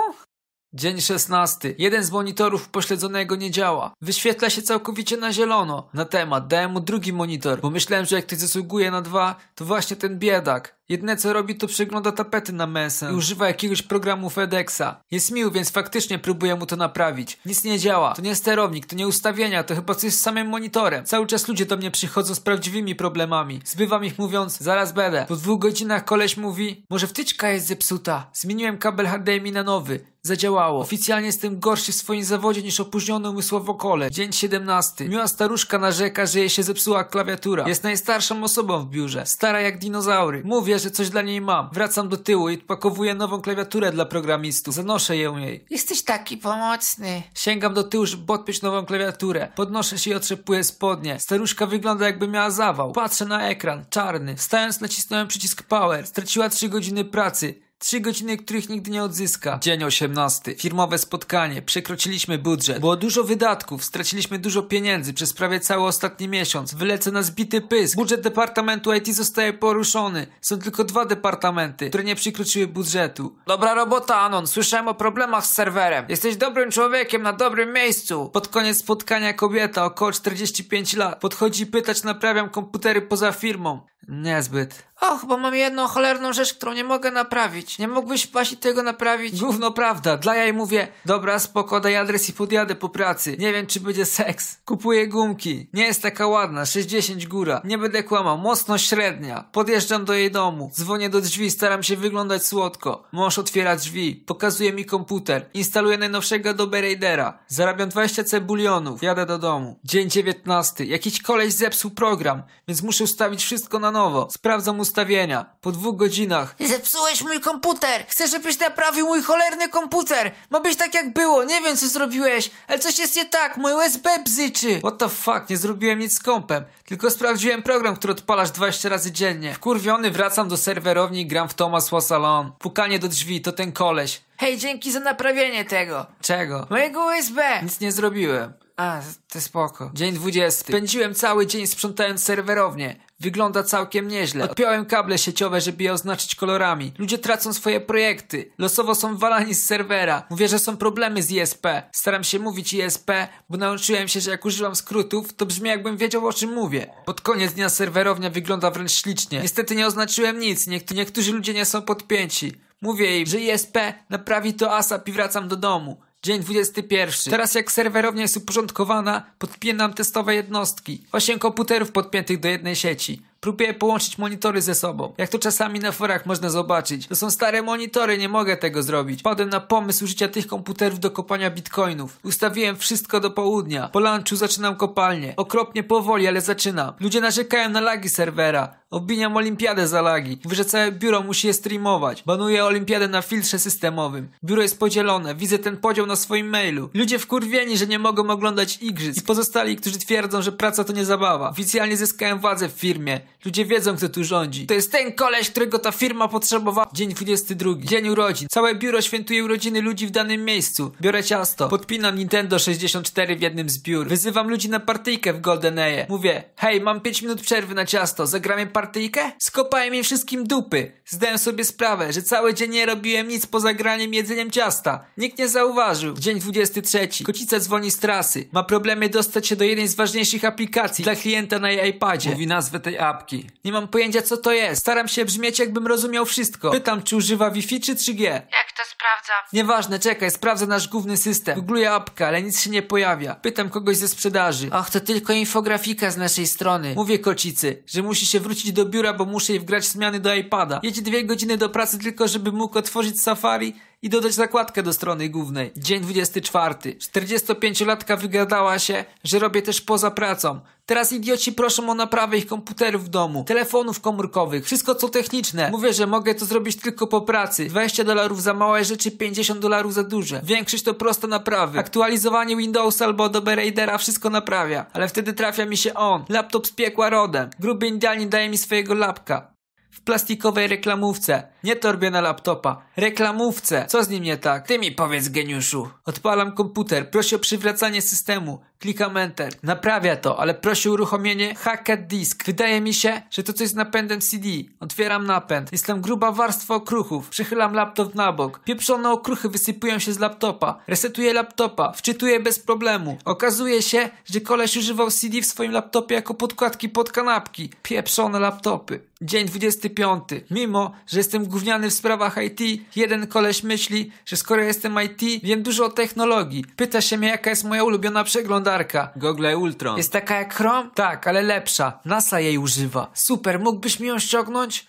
Dzień 0.75 1.01
16. 1.01 1.75
Jeden 1.77 2.03
z 2.03 2.11
monitorów 2.11 2.69
pośledzonego 2.69 3.35
nie 3.35 3.51
działa. 3.51 3.93
Wyświetla 4.01 4.49
się 4.49 4.61
całkowicie 4.61 5.17
na 5.17 5.33
zielono. 5.33 5.89
Na 5.93 6.05
temat 6.05 6.47
dałem 6.47 6.71
mu 6.71 6.79
drugi 6.79 7.13
monitor, 7.13 7.61
bo 7.61 7.69
myślałem, 7.69 8.05
że 8.05 8.15
jak 8.15 8.25
ktoś 8.25 8.39
zasługuje 8.39 8.91
na 8.91 9.01
dwa, 9.01 9.35
to 9.55 9.65
właśnie 9.65 9.95
ten 9.95 10.19
biedak. 10.19 10.75
Jedne 10.89 11.17
co 11.17 11.33
robi 11.33 11.55
to 11.55 11.67
przegląda 11.67 12.11
tapety 12.11 12.53
na 12.53 12.67
mesę 12.67 13.09
i 13.11 13.15
używa 13.15 13.47
jakiegoś 13.47 13.81
programu 13.81 14.29
FedExa. 14.29 15.01
Jest 15.11 15.31
miły, 15.31 15.51
więc 15.51 15.71
faktycznie 15.71 16.19
próbuję 16.19 16.55
mu 16.55 16.65
to 16.65 16.75
naprawić. 16.75 17.39
Nic 17.45 17.63
nie 17.63 17.79
działa. 17.79 18.13
To 18.13 18.21
nie 18.21 18.35
sterownik, 18.35 18.85
to 18.85 18.95
nie 18.95 19.07
ustawienia, 19.07 19.63
to 19.63 19.75
chyba 19.75 19.95
coś 19.95 20.13
z 20.13 20.21
samym 20.21 20.47
monitorem. 20.47 21.05
Cały 21.05 21.27
czas 21.27 21.47
ludzie 21.47 21.65
do 21.65 21.77
mnie 21.77 21.91
przychodzą 21.91 22.35
z 22.35 22.39
prawdziwymi 22.39 22.95
problemami. 22.95 23.61
Zbywam 23.65 24.05
ich 24.05 24.19
mówiąc, 24.19 24.57
zaraz 24.57 24.91
będę. 24.91 25.25
Po 25.27 25.35
dwóch 25.35 25.59
godzinach 25.59 26.05
koleś 26.05 26.37
mówi, 26.37 26.85
może 26.89 27.07
wtyczka 27.07 27.49
jest 27.49 27.67
zepsuta. 27.67 28.29
Zmieniłem 28.33 28.77
kabel 28.77 29.07
HDMI 29.07 29.51
na 29.51 29.63
nowy. 29.63 30.13
Zadziałało. 30.25 30.79
Oficjalnie 30.81 31.25
jestem 31.25 31.59
gorszy 31.59 31.91
w 31.91 31.95
swoim 31.95 32.23
zawodzie 32.23 32.61
niż 32.61 32.79
opóźniony 32.79 33.29
umysłowo 33.29 33.75
kole. 33.75 34.11
Dzień 34.11 34.31
17. 34.31 35.09
Miła 35.09 35.27
staruszka 35.27 35.79
narzeka, 35.79 36.25
że 36.25 36.39
jej 36.39 36.49
się 36.49 36.63
zepsuła 36.63 37.03
klawiatura. 37.03 37.67
Jest 37.67 37.83
najstarszą 37.83 38.43
osobą 38.43 38.79
w 38.79 38.89
biurze. 38.89 39.25
Stara 39.25 39.61
jak 39.61 39.79
dinozaury. 39.79 40.41
Mówię, 40.45 40.72
że 40.79 40.91
coś 40.91 41.09
dla 41.09 41.21
niej 41.21 41.41
mam. 41.41 41.69
Wracam 41.73 42.09
do 42.09 42.17
tyłu 42.17 42.49
i 42.49 42.53
odpakowuję 42.55 43.15
nową 43.15 43.41
klawiaturę 43.41 43.91
dla 43.91 44.05
programistów. 44.05 44.75
Zanoszę 44.75 45.17
ją 45.17 45.37
jej. 45.37 45.65
Jesteś 45.69 46.03
taki 46.03 46.37
pomocny. 46.37 47.23
Sięgam 47.35 47.73
do 47.73 47.83
tyłu, 47.83 48.05
żeby 48.05 48.25
podpiąć 48.25 48.61
nową 48.61 48.85
klawiaturę. 48.85 49.51
Podnoszę 49.55 49.97
się 49.99 50.11
i 50.11 50.13
otrzepuję 50.13 50.63
spodnie. 50.63 51.19
Staruszka 51.19 51.65
wygląda 51.65 52.05
jakby 52.05 52.27
miała 52.27 52.49
zawał. 52.49 52.91
Patrzę 52.91 53.25
na 53.25 53.47
ekran. 53.49 53.85
Czarny. 53.89 54.35
Wstając 54.35 54.81
nacisnąłem 54.81 55.27
przycisk 55.27 55.63
power. 55.63 56.07
Straciła 56.07 56.49
3 56.49 56.69
godziny 56.69 57.05
pracy. 57.05 57.62
Trzy 57.83 57.99
godziny, 57.99 58.37
których 58.37 58.69
nigdy 58.69 58.91
nie 58.91 59.03
odzyska. 59.03 59.59
Dzień 59.61 59.83
18. 59.83 60.55
Firmowe 60.55 60.97
spotkanie. 60.97 61.61
Przekroczyliśmy 61.61 62.37
budżet. 62.37 62.79
Było 62.79 62.95
dużo 62.95 63.23
wydatków. 63.23 63.83
Straciliśmy 63.83 64.39
dużo 64.39 64.63
pieniędzy 64.63 65.13
przez 65.13 65.33
prawie 65.33 65.59
cały 65.59 65.83
ostatni 65.83 66.27
miesiąc. 66.27 66.73
Wylecę 66.73 67.11
na 67.11 67.23
zbity 67.23 67.61
pysk. 67.61 67.95
Budżet 67.95 68.21
departamentu 68.21 68.93
IT 68.93 69.15
zostaje 69.15 69.53
poruszony. 69.53 70.27
Są 70.41 70.59
tylko 70.59 70.83
dwa 70.83 71.05
departamenty, 71.05 71.89
które 71.89 72.03
nie 72.03 72.15
przekroczyły 72.15 72.67
budżetu. 72.67 73.35
Dobra 73.47 73.73
robota, 73.73 74.19
Anon. 74.19 74.47
Słyszałem 74.47 74.87
o 74.87 74.93
problemach 74.93 75.45
z 75.45 75.53
serwerem. 75.53 76.05
Jesteś 76.09 76.35
dobrym 76.35 76.71
człowiekiem 76.71 77.21
na 77.21 77.33
dobrym 77.33 77.73
miejscu. 77.73 78.29
Pod 78.33 78.47
koniec 78.47 78.77
spotkania 78.77 79.33
kobieta, 79.33 79.85
około 79.85 80.11
45 80.11 80.93
lat, 80.93 81.19
podchodzi 81.19 81.65
pytać, 81.65 82.03
naprawiam 82.03 82.49
komputery 82.49 83.01
poza 83.01 83.31
firmą. 83.31 83.81
Niezbyt. 84.07 84.83
Och, 85.01 85.25
bo 85.25 85.37
mam 85.37 85.55
jedną 85.55 85.87
cholerną 85.87 86.33
rzecz, 86.33 86.53
którą 86.53 86.73
nie 86.73 86.83
mogę 86.83 87.11
naprawić. 87.11 87.72
Nie 87.79 87.87
mógłbyś 87.87 88.27
Basi 88.27 88.57
tego 88.57 88.83
naprawić? 88.83 89.39
Gówno 89.41 89.71
prawda, 89.71 90.17
dla 90.17 90.35
jaj 90.35 90.53
mówię, 90.53 90.87
dobra 91.05 91.39
spoko, 91.39 91.79
daj 91.79 91.95
adres 91.95 92.29
i 92.29 92.33
podjadę 92.33 92.75
po 92.75 92.89
pracy. 92.89 93.37
Nie 93.39 93.53
wiem 93.53 93.67
czy 93.67 93.79
będzie 93.79 94.05
seks. 94.05 94.57
Kupuję 94.65 95.07
gumki. 95.07 95.67
Nie 95.73 95.83
jest 95.83 96.01
taka 96.01 96.27
ładna, 96.27 96.65
60 96.65 97.25
góra. 97.25 97.61
Nie 97.65 97.77
będę 97.77 98.03
kłamał, 98.03 98.37
mocno 98.37 98.77
średnia. 98.77 99.49
Podjeżdżam 99.51 100.05
do 100.05 100.13
jej 100.13 100.31
domu. 100.31 100.71
Dzwonię 100.73 101.09
do 101.09 101.21
drzwi, 101.21 101.51
staram 101.51 101.83
się 101.83 101.97
wyglądać 101.97 102.45
słodko. 102.45 103.03
Mąż 103.11 103.39
otwiera 103.39 103.75
drzwi, 103.75 104.15
pokazuje 104.15 104.73
mi 104.73 104.85
komputer. 104.85 105.49
Instaluję 105.53 105.97
najnowszego 105.97 106.49
Adobe 106.49 106.81
Raidera. 106.81 107.39
Zarabiam 107.47 107.89
20 107.89 108.23
cebulionów. 108.23 109.03
Jadę 109.03 109.25
do 109.25 109.37
domu. 109.37 109.79
Dzień 109.83 110.09
19. 110.09 110.85
Jakiś 110.85 111.21
koleś 111.21 111.53
zepsuł 111.53 111.91
program, 111.91 112.43
więc 112.67 112.83
muszę 112.83 113.03
ustawić 113.03 113.43
wszystko 113.43 113.79
na 113.79 113.91
nowo. 113.91 114.27
Sprawdzam 114.31 114.79
ustawienia. 114.79 115.45
Po 115.61 115.71
dwóch 115.71 115.95
godzinach 115.95 116.55
Zepsułeś 116.59 117.21
mój 117.23 117.39
komputer! 117.39 117.62
Chcę, 118.07 118.27
żebyś 118.27 118.59
naprawił 118.59 119.05
mój 119.05 119.21
cholerny 119.21 119.69
komputer! 119.69 120.31
Ma 120.49 120.59
być 120.59 120.75
tak 120.75 120.93
jak 120.93 121.13
było, 121.13 121.43
nie 121.43 121.61
wiem 121.61 121.77
co 121.77 121.87
zrobiłeś, 121.87 122.51
ale 122.67 122.79
coś 122.79 122.99
jest 122.99 123.15
nie 123.15 123.25
tak, 123.25 123.57
mój 123.57 123.73
USB 123.73 124.09
bzyczy! 124.23 124.79
What 124.79 124.97
the 124.97 125.09
fuck, 125.09 125.49
nie 125.49 125.57
zrobiłem 125.57 125.99
nic 125.99 126.13
z 126.13 126.19
kompem. 126.19 126.63
Tylko 126.85 127.11
sprawdziłem 127.11 127.63
program, 127.63 127.95
który 127.95 128.13
odpalasz 128.13 128.51
20 128.51 128.89
razy 128.89 129.11
dziennie. 129.11 129.53
Wkurwiony 129.53 130.11
wracam 130.11 130.47
do 130.47 130.57
serwerowni 130.57 131.21
i 131.21 131.25
gram 131.25 131.49
w 131.49 131.53
Thomas 131.53 131.89
Wassalon. 131.89 132.51
Pukanie 132.59 132.99
do 132.99 133.07
drzwi, 133.07 133.41
to 133.41 133.51
ten 133.51 133.71
koleś. 133.71 134.21
Hej, 134.37 134.57
dzięki 134.57 134.91
za 134.91 134.99
naprawienie 134.99 135.65
tego! 135.65 136.05
Czego? 136.21 136.67
Mojego 136.69 137.05
USB! 137.05 137.41
Nic 137.63 137.79
nie 137.79 137.91
zrobiłem. 137.91 138.53
A, 138.77 139.01
to 139.27 139.41
spoko. 139.41 139.91
Dzień 139.93 140.13
20. 140.13 140.63
Spędziłem 140.63 141.13
cały 141.15 141.47
dzień 141.47 141.67
sprzątając 141.67 142.23
serwerownię. 142.23 142.95
Wygląda 143.19 143.63
całkiem 143.63 144.07
nieźle. 144.07 144.43
Odpiąłem 144.43 144.85
kable 144.85 145.17
sieciowe, 145.17 145.61
żeby 145.61 145.83
je 145.83 145.93
oznaczyć 145.93 146.35
kolorami. 146.35 146.93
Ludzie 146.97 147.17
tracą 147.17 147.53
swoje 147.53 147.81
projekty. 147.81 148.51
Losowo 148.57 148.95
są 148.95 149.17
walani 149.17 149.53
z 149.53 149.65
serwera. 149.65 150.27
Mówię, 150.29 150.47
że 150.47 150.59
są 150.59 150.77
problemy 150.77 151.23
z 151.23 151.31
ISP. 151.31 151.67
Staram 151.91 152.23
się 152.23 152.39
mówić 152.39 152.73
ISP, 152.73 153.11
bo 153.49 153.57
nauczyłem 153.57 154.07
się, 154.07 154.21
że 154.21 154.31
jak 154.31 154.45
używam 154.45 154.75
skrótów, 154.75 155.33
to 155.33 155.45
brzmi 155.45 155.69
jakbym 155.69 155.97
wiedział 155.97 156.27
o 156.27 156.33
czym 156.33 156.53
mówię. 156.53 156.87
Pod 157.05 157.21
koniec 157.21 157.53
dnia 157.53 157.69
serwerownia 157.69 158.29
wygląda 158.29 158.71
wręcz 158.71 158.91
ślicznie. 158.91 159.41
Niestety 159.41 159.75
nie 159.75 159.87
oznaczyłem 159.87 160.39
nic. 160.39 160.67
Niektórzy, 160.67 160.99
niektórzy 160.99 161.31
ludzie 161.31 161.53
nie 161.53 161.65
są 161.65 161.81
podpięci. 161.81 162.51
Mówię 162.81 163.19
im, 163.19 163.25
że 163.25 163.39
ISP 163.39 163.77
naprawi 164.09 164.53
to 164.53 164.75
ASAP 164.75 165.07
i 165.07 165.11
wracam 165.11 165.47
do 165.47 165.55
domu. 165.55 166.01
Dzień 166.25 166.39
21. 166.39 167.13
Teraz 167.29 167.55
jak 167.55 167.71
serwerownia 167.71 168.21
jest 168.21 168.37
uporządkowana, 168.37 169.23
podpinam 169.39 169.93
testowe 169.93 170.35
jednostki. 170.35 171.03
Osiem 171.11 171.39
komputerów 171.39 171.91
podpiętych 171.91 172.39
do 172.39 172.47
jednej 172.47 172.75
sieci. 172.75 173.21
Próbuję 173.43 173.73
połączyć 173.73 174.17
monitory 174.17 174.61
ze 174.61 174.75
sobą. 174.75 175.13
Jak 175.17 175.29
to 175.29 175.39
czasami 175.39 175.79
na 175.79 175.91
forach 175.91 176.25
można 176.25 176.49
zobaczyć. 176.49 177.07
To 177.07 177.15
są 177.15 177.31
stare 177.31 177.61
monitory, 177.61 178.17
nie 178.17 178.29
mogę 178.29 178.57
tego 178.57 178.83
zrobić. 178.83 179.21
Padłem 179.21 179.49
na 179.49 179.59
pomysł 179.59 180.03
użycia 180.03 180.27
tych 180.27 180.47
komputerów 180.47 180.99
do 180.99 181.11
kopania 181.11 181.51
bitcoinów. 181.51 182.19
Ustawiłem 182.23 182.77
wszystko 182.77 183.19
do 183.19 183.31
południa. 183.31 183.87
Po 183.87 183.99
lunchu 183.99 184.35
zaczynam 184.35 184.75
kopalnię. 184.75 185.33
Okropnie 185.37 185.83
powoli, 185.83 186.27
ale 186.27 186.41
zaczynam. 186.41 186.93
Ludzie 186.99 187.21
narzekają 187.21 187.69
na 187.69 187.81
lagi 187.81 188.09
serwera. 188.09 188.75
Obwiniam 188.93 189.37
olimpiadę 189.37 189.87
za 189.87 190.01
lagi. 190.01 190.39
Mówię, 190.43 190.55
że 190.55 190.65
całe 190.65 190.91
biuro 190.91 191.21
musi 191.21 191.47
je 191.47 191.53
streamować. 191.53 192.23
Banuję 192.25 192.65
olimpiadę 192.65 193.07
na 193.07 193.21
filtrze 193.21 193.59
systemowym. 193.59 194.29
Biuro 194.43 194.61
jest 194.61 194.79
podzielone. 194.79 195.35
Widzę 195.35 195.59
ten 195.59 195.77
podział 195.77 196.05
na 196.05 196.15
swoim 196.15 196.49
mailu. 196.49 196.89
Ludzie 196.93 197.19
wkurwieni, 197.19 197.77
że 197.77 197.87
nie 197.87 197.99
mogą 197.99 198.29
oglądać 198.29 198.77
igrzysk. 198.81 199.17
I 199.17 199.21
pozostali, 199.21 199.75
którzy 199.75 199.97
twierdzą, 199.97 200.41
że 200.41 200.51
praca 200.51 200.83
to 200.83 200.93
nie 200.93 201.05
zabawa. 201.05 201.49
Oficjalnie 201.49 201.97
zyskałem 201.97 202.39
władzę 202.39 202.69
w 202.69 202.71
firmie. 202.71 203.21
Ludzie 203.45 203.65
wiedzą, 203.65 203.97
kto 203.97 204.09
tu 204.09 204.23
rządzi. 204.23 204.67
To 204.67 204.73
jest 204.73 204.91
ten 204.91 205.13
koleś, 205.13 205.49
którego 205.49 205.79
ta 205.79 205.91
firma 205.91 206.27
potrzebowała. 206.27 206.87
Dzień 206.93 207.13
22. 207.13 207.71
Dzień 207.77 208.09
urodzin. 208.09 208.47
Całe 208.51 208.75
biuro 208.75 209.01
świętuje 209.01 209.43
urodziny 209.43 209.81
ludzi 209.81 210.07
w 210.07 210.11
danym 210.11 210.45
miejscu. 210.45 210.91
Biorę 211.01 211.23
ciasto. 211.23 211.69
Podpinam 211.69 212.17
Nintendo 212.17 212.59
64 212.59 213.35
w 213.35 213.41
jednym 213.41 213.69
z 213.69 213.77
biur. 213.77 214.07
Wyzywam 214.07 214.49
ludzi 214.49 214.69
na 214.69 214.79
partyjkę 214.79 215.33
w 215.33 215.41
Golden 215.41 215.79
Eye. 215.79 216.05
Mówię, 216.09 216.43
hej, 216.55 216.81
mam 216.81 217.01
5 217.01 217.21
minut 217.21 217.41
przerwy 217.41 217.75
na 217.75 217.85
ciasto. 217.85 218.27
Zagramy 218.27 218.67
partyjkę? 218.67 219.31
Skopałem 219.39 219.95
im 219.95 220.03
wszystkim 220.03 220.47
dupy. 220.47 220.91
Zdałem 221.05 221.37
sobie 221.37 221.65
sprawę, 221.65 222.13
że 222.13 222.21
cały 222.21 222.53
dzień 222.53 222.71
nie 222.71 222.85
robiłem 222.85 223.27
nic 223.27 223.45
poza 223.45 223.73
graniem 223.73 224.13
jedzeniem 224.13 224.51
ciasta. 224.51 225.05
Nikt 225.17 225.37
nie 225.37 225.47
zauważył. 225.47 226.13
Dzień 226.13 226.39
23. 226.39 227.23
Kocica 227.23 227.59
dzwoni 227.59 227.91
z 227.91 227.99
trasy. 227.99 228.47
Ma 228.51 228.63
problemy 228.63 229.09
dostać 229.09 229.47
się 229.47 229.55
do 229.55 229.63
jednej 229.63 229.87
z 229.87 229.95
ważniejszych 229.95 230.45
aplikacji 230.45 231.03
dla 231.03 231.15
klienta 231.15 231.59
na 231.59 231.71
jej 231.71 231.89
iPadzie. 231.89 232.29
Mówi 232.29 232.47
nazwę 232.47 232.79
tej 232.79 232.99
apki. 232.99 233.32
Nie 233.65 233.71
mam 233.71 233.87
pojęcia 233.87 234.21
co 234.21 234.37
to 234.37 234.51
jest. 234.51 234.81
Staram 234.81 235.07
się 235.07 235.25
brzmieć 235.25 235.59
jakbym 235.59 235.87
rozumiał 235.87 236.25
wszystko. 236.25 236.71
Pytam 236.71 237.03
czy 237.03 237.15
używa 237.15 237.51
Wi-Fi 237.51 237.81
czy 237.81 237.95
3G. 237.95 238.23
Jak 238.23 238.71
to 238.77 238.83
sprawdzam? 238.91 239.37
Nieważne, 239.53 239.99
czekaj, 239.99 240.31
sprawdzę 240.31 240.67
nasz 240.67 240.87
główny 240.87 241.17
system. 241.17 241.55
Googluję 241.55 241.91
apkę, 241.91 242.27
ale 242.27 242.41
nic 242.41 242.61
się 242.61 242.69
nie 242.69 242.81
pojawia. 242.81 243.35
Pytam 243.35 243.69
kogoś 243.69 243.97
ze 243.97 244.07
sprzedaży. 244.07 244.69
Och, 244.71 244.89
to 244.89 244.99
tylko 244.99 245.33
infografika 245.33 246.11
z 246.11 246.17
naszej 246.17 246.47
strony. 246.47 246.93
Mówię 246.95 247.19
kocicy, 247.19 247.83
że 247.87 248.01
musi 248.01 248.25
się 248.25 248.39
wrócić 248.39 248.71
do 248.71 248.85
biura, 248.85 249.13
bo 249.13 249.25
muszę 249.25 249.53
jej 249.53 249.59
wgrać 249.59 249.85
zmiany 249.85 250.19
do 250.19 250.35
iPada. 250.35 250.79
Jedzie 250.83 251.01
dwie 251.01 251.23
godziny 251.23 251.57
do 251.57 251.69
pracy 251.69 251.99
tylko, 251.99 252.27
żeby 252.27 252.51
mógł 252.51 252.77
otworzyć 252.77 253.21
Safari 253.21 253.75
i 254.01 254.09
dodać 254.09 254.33
zakładkę 254.33 254.83
do 254.83 254.93
strony 254.93 255.29
głównej. 255.29 255.71
Dzień 255.77 256.01
24. 256.01 256.75
45-latka 256.75 258.17
wygadała 258.17 258.79
się, 258.79 259.05
że 259.23 259.39
robię 259.39 259.61
też 259.61 259.81
poza 259.81 260.11
pracą. 260.11 260.59
Teraz 260.93 261.11
idioci 261.11 261.51
proszą 261.51 261.89
o 261.89 261.95
naprawę 261.95 262.37
ich 262.37 262.47
komputerów 262.47 263.05
w 263.05 263.07
domu, 263.07 263.43
telefonów 263.43 264.01
komórkowych, 264.01 264.65
wszystko 264.65 264.95
co 264.95 265.09
techniczne. 265.09 265.71
Mówię, 265.71 265.93
że 265.93 266.07
mogę 266.07 266.35
to 266.35 266.45
zrobić 266.45 266.75
tylko 266.75 267.07
po 267.07 267.21
pracy. 267.21 267.65
20 267.65 268.03
dolarów 268.03 268.41
za 268.41 268.53
małe 268.53 268.85
rzeczy, 268.85 269.11
50 269.11 269.59
dolarów 269.59 269.93
za 269.93 270.03
duże. 270.03 270.41
Większość 270.43 270.83
to 270.83 270.93
proste 270.93 271.27
naprawy. 271.27 271.79
Aktualizowanie 271.79 272.57
Windowsa 272.57 273.05
albo 273.05 273.25
Adobe 273.25 273.55
Raidera 273.55 273.97
wszystko 273.97 274.29
naprawia. 274.29 274.85
Ale 274.93 275.07
wtedy 275.07 275.33
trafia 275.33 275.65
mi 275.65 275.77
się 275.77 275.93
on. 275.93 276.25
Laptop 276.29 276.67
z 276.67 276.71
piekła 276.71 277.09
rodem. 277.09 277.49
Gruby 277.59 277.87
Indianin 277.87 278.29
daje 278.29 278.49
mi 278.49 278.57
swojego 278.57 278.93
lapka 278.93 279.53
w 279.93 280.01
plastikowej 280.01 280.67
reklamówce. 280.67 281.47
Nie 281.63 281.75
torbie 281.75 282.09
na 282.09 282.21
laptopa. 282.21 282.81
Reklamówce. 282.97 283.85
Co 283.87 284.03
z 284.03 284.09
nim 284.09 284.23
nie 284.23 284.37
tak? 284.37 284.67
Ty 284.67 284.79
mi 284.79 284.91
powiedz, 284.91 285.29
geniuszu. 285.29 285.89
Odpalam 286.05 286.51
komputer. 286.51 287.11
Prosi 287.11 287.35
o 287.35 287.39
przywracanie 287.39 288.01
systemu. 288.01 288.61
Klikam 288.83 289.17
Enter. 289.17 289.53
Naprawia 289.63 290.15
to, 290.15 290.39
ale 290.39 290.53
prosi 290.53 290.89
uruchomienie 290.89 291.55
Hacked 291.55 292.07
Disk. 292.07 292.45
Wydaje 292.45 292.81
mi 292.81 292.93
się, 292.93 293.21
że 293.31 293.43
to 293.43 293.53
coś 293.53 293.67
z 293.67 293.75
napędem 293.75 294.21
CD. 294.21 294.47
Otwieram 294.79 295.25
napęd. 295.25 295.71
Jest 295.71 295.85
tam 295.85 296.01
gruba 296.01 296.31
warstwa 296.31 296.75
okruchów. 296.75 297.29
Przechylam 297.29 297.73
laptop 297.73 298.15
na 298.15 298.33
bok. 298.33 298.59
Pieprzone 298.59 299.11
okruchy 299.11 299.49
wysypują 299.49 299.99
się 299.99 300.13
z 300.13 300.19
laptopa. 300.19 300.79
Resetuję 300.87 301.33
laptopa. 301.33 301.91
Wczytuję 301.91 302.39
bez 302.39 302.59
problemu. 302.59 303.17
Okazuje 303.25 303.81
się, 303.81 304.09
że 304.25 304.41
koleś 304.41 304.77
używał 304.77 305.11
CD 305.11 305.41
w 305.41 305.45
swoim 305.45 305.71
laptopie 305.71 306.15
jako 306.15 306.33
podkładki 306.33 306.89
pod 306.89 307.11
kanapki. 307.11 307.69
Pieprzone 307.83 308.39
laptopy. 308.39 308.99
Dzień 309.21 309.47
25. 309.47 310.23
Mimo, 310.51 310.91
że 311.07 311.17
jestem 311.17 311.45
gówniany 311.45 311.89
w 311.89 311.93
sprawach 311.93 312.37
IT, 312.43 312.81
jeden 312.95 313.27
koleś 313.27 313.63
myśli, 313.63 314.11
że 314.25 314.37
skoro 314.37 314.61
jestem 314.61 314.97
IT, 315.01 315.43
wiem 315.43 315.63
dużo 315.63 315.85
o 315.85 315.89
technologii. 315.89 316.65
Pyta 316.75 317.01
się 317.01 317.17
mnie, 317.17 317.27
jaka 317.27 317.49
jest 317.49 317.63
moja 317.63 317.83
ulubiona 317.83 318.23
przeglądarka. 318.23 318.72
Google 319.15 319.55
Ultron. 319.55 319.97
Jest 319.97 320.11
taka 320.11 320.35
jak 320.35 320.55
Chrome? 320.55 320.89
Tak, 320.93 321.27
ale 321.27 321.41
lepsza. 321.41 321.99
NASA 322.05 322.39
jej 322.39 322.57
używa. 322.57 323.11
Super, 323.13 323.59
mógłbyś 323.59 323.99
mi 323.99 324.07
ją 324.07 324.19
ściągnąć? 324.19 324.87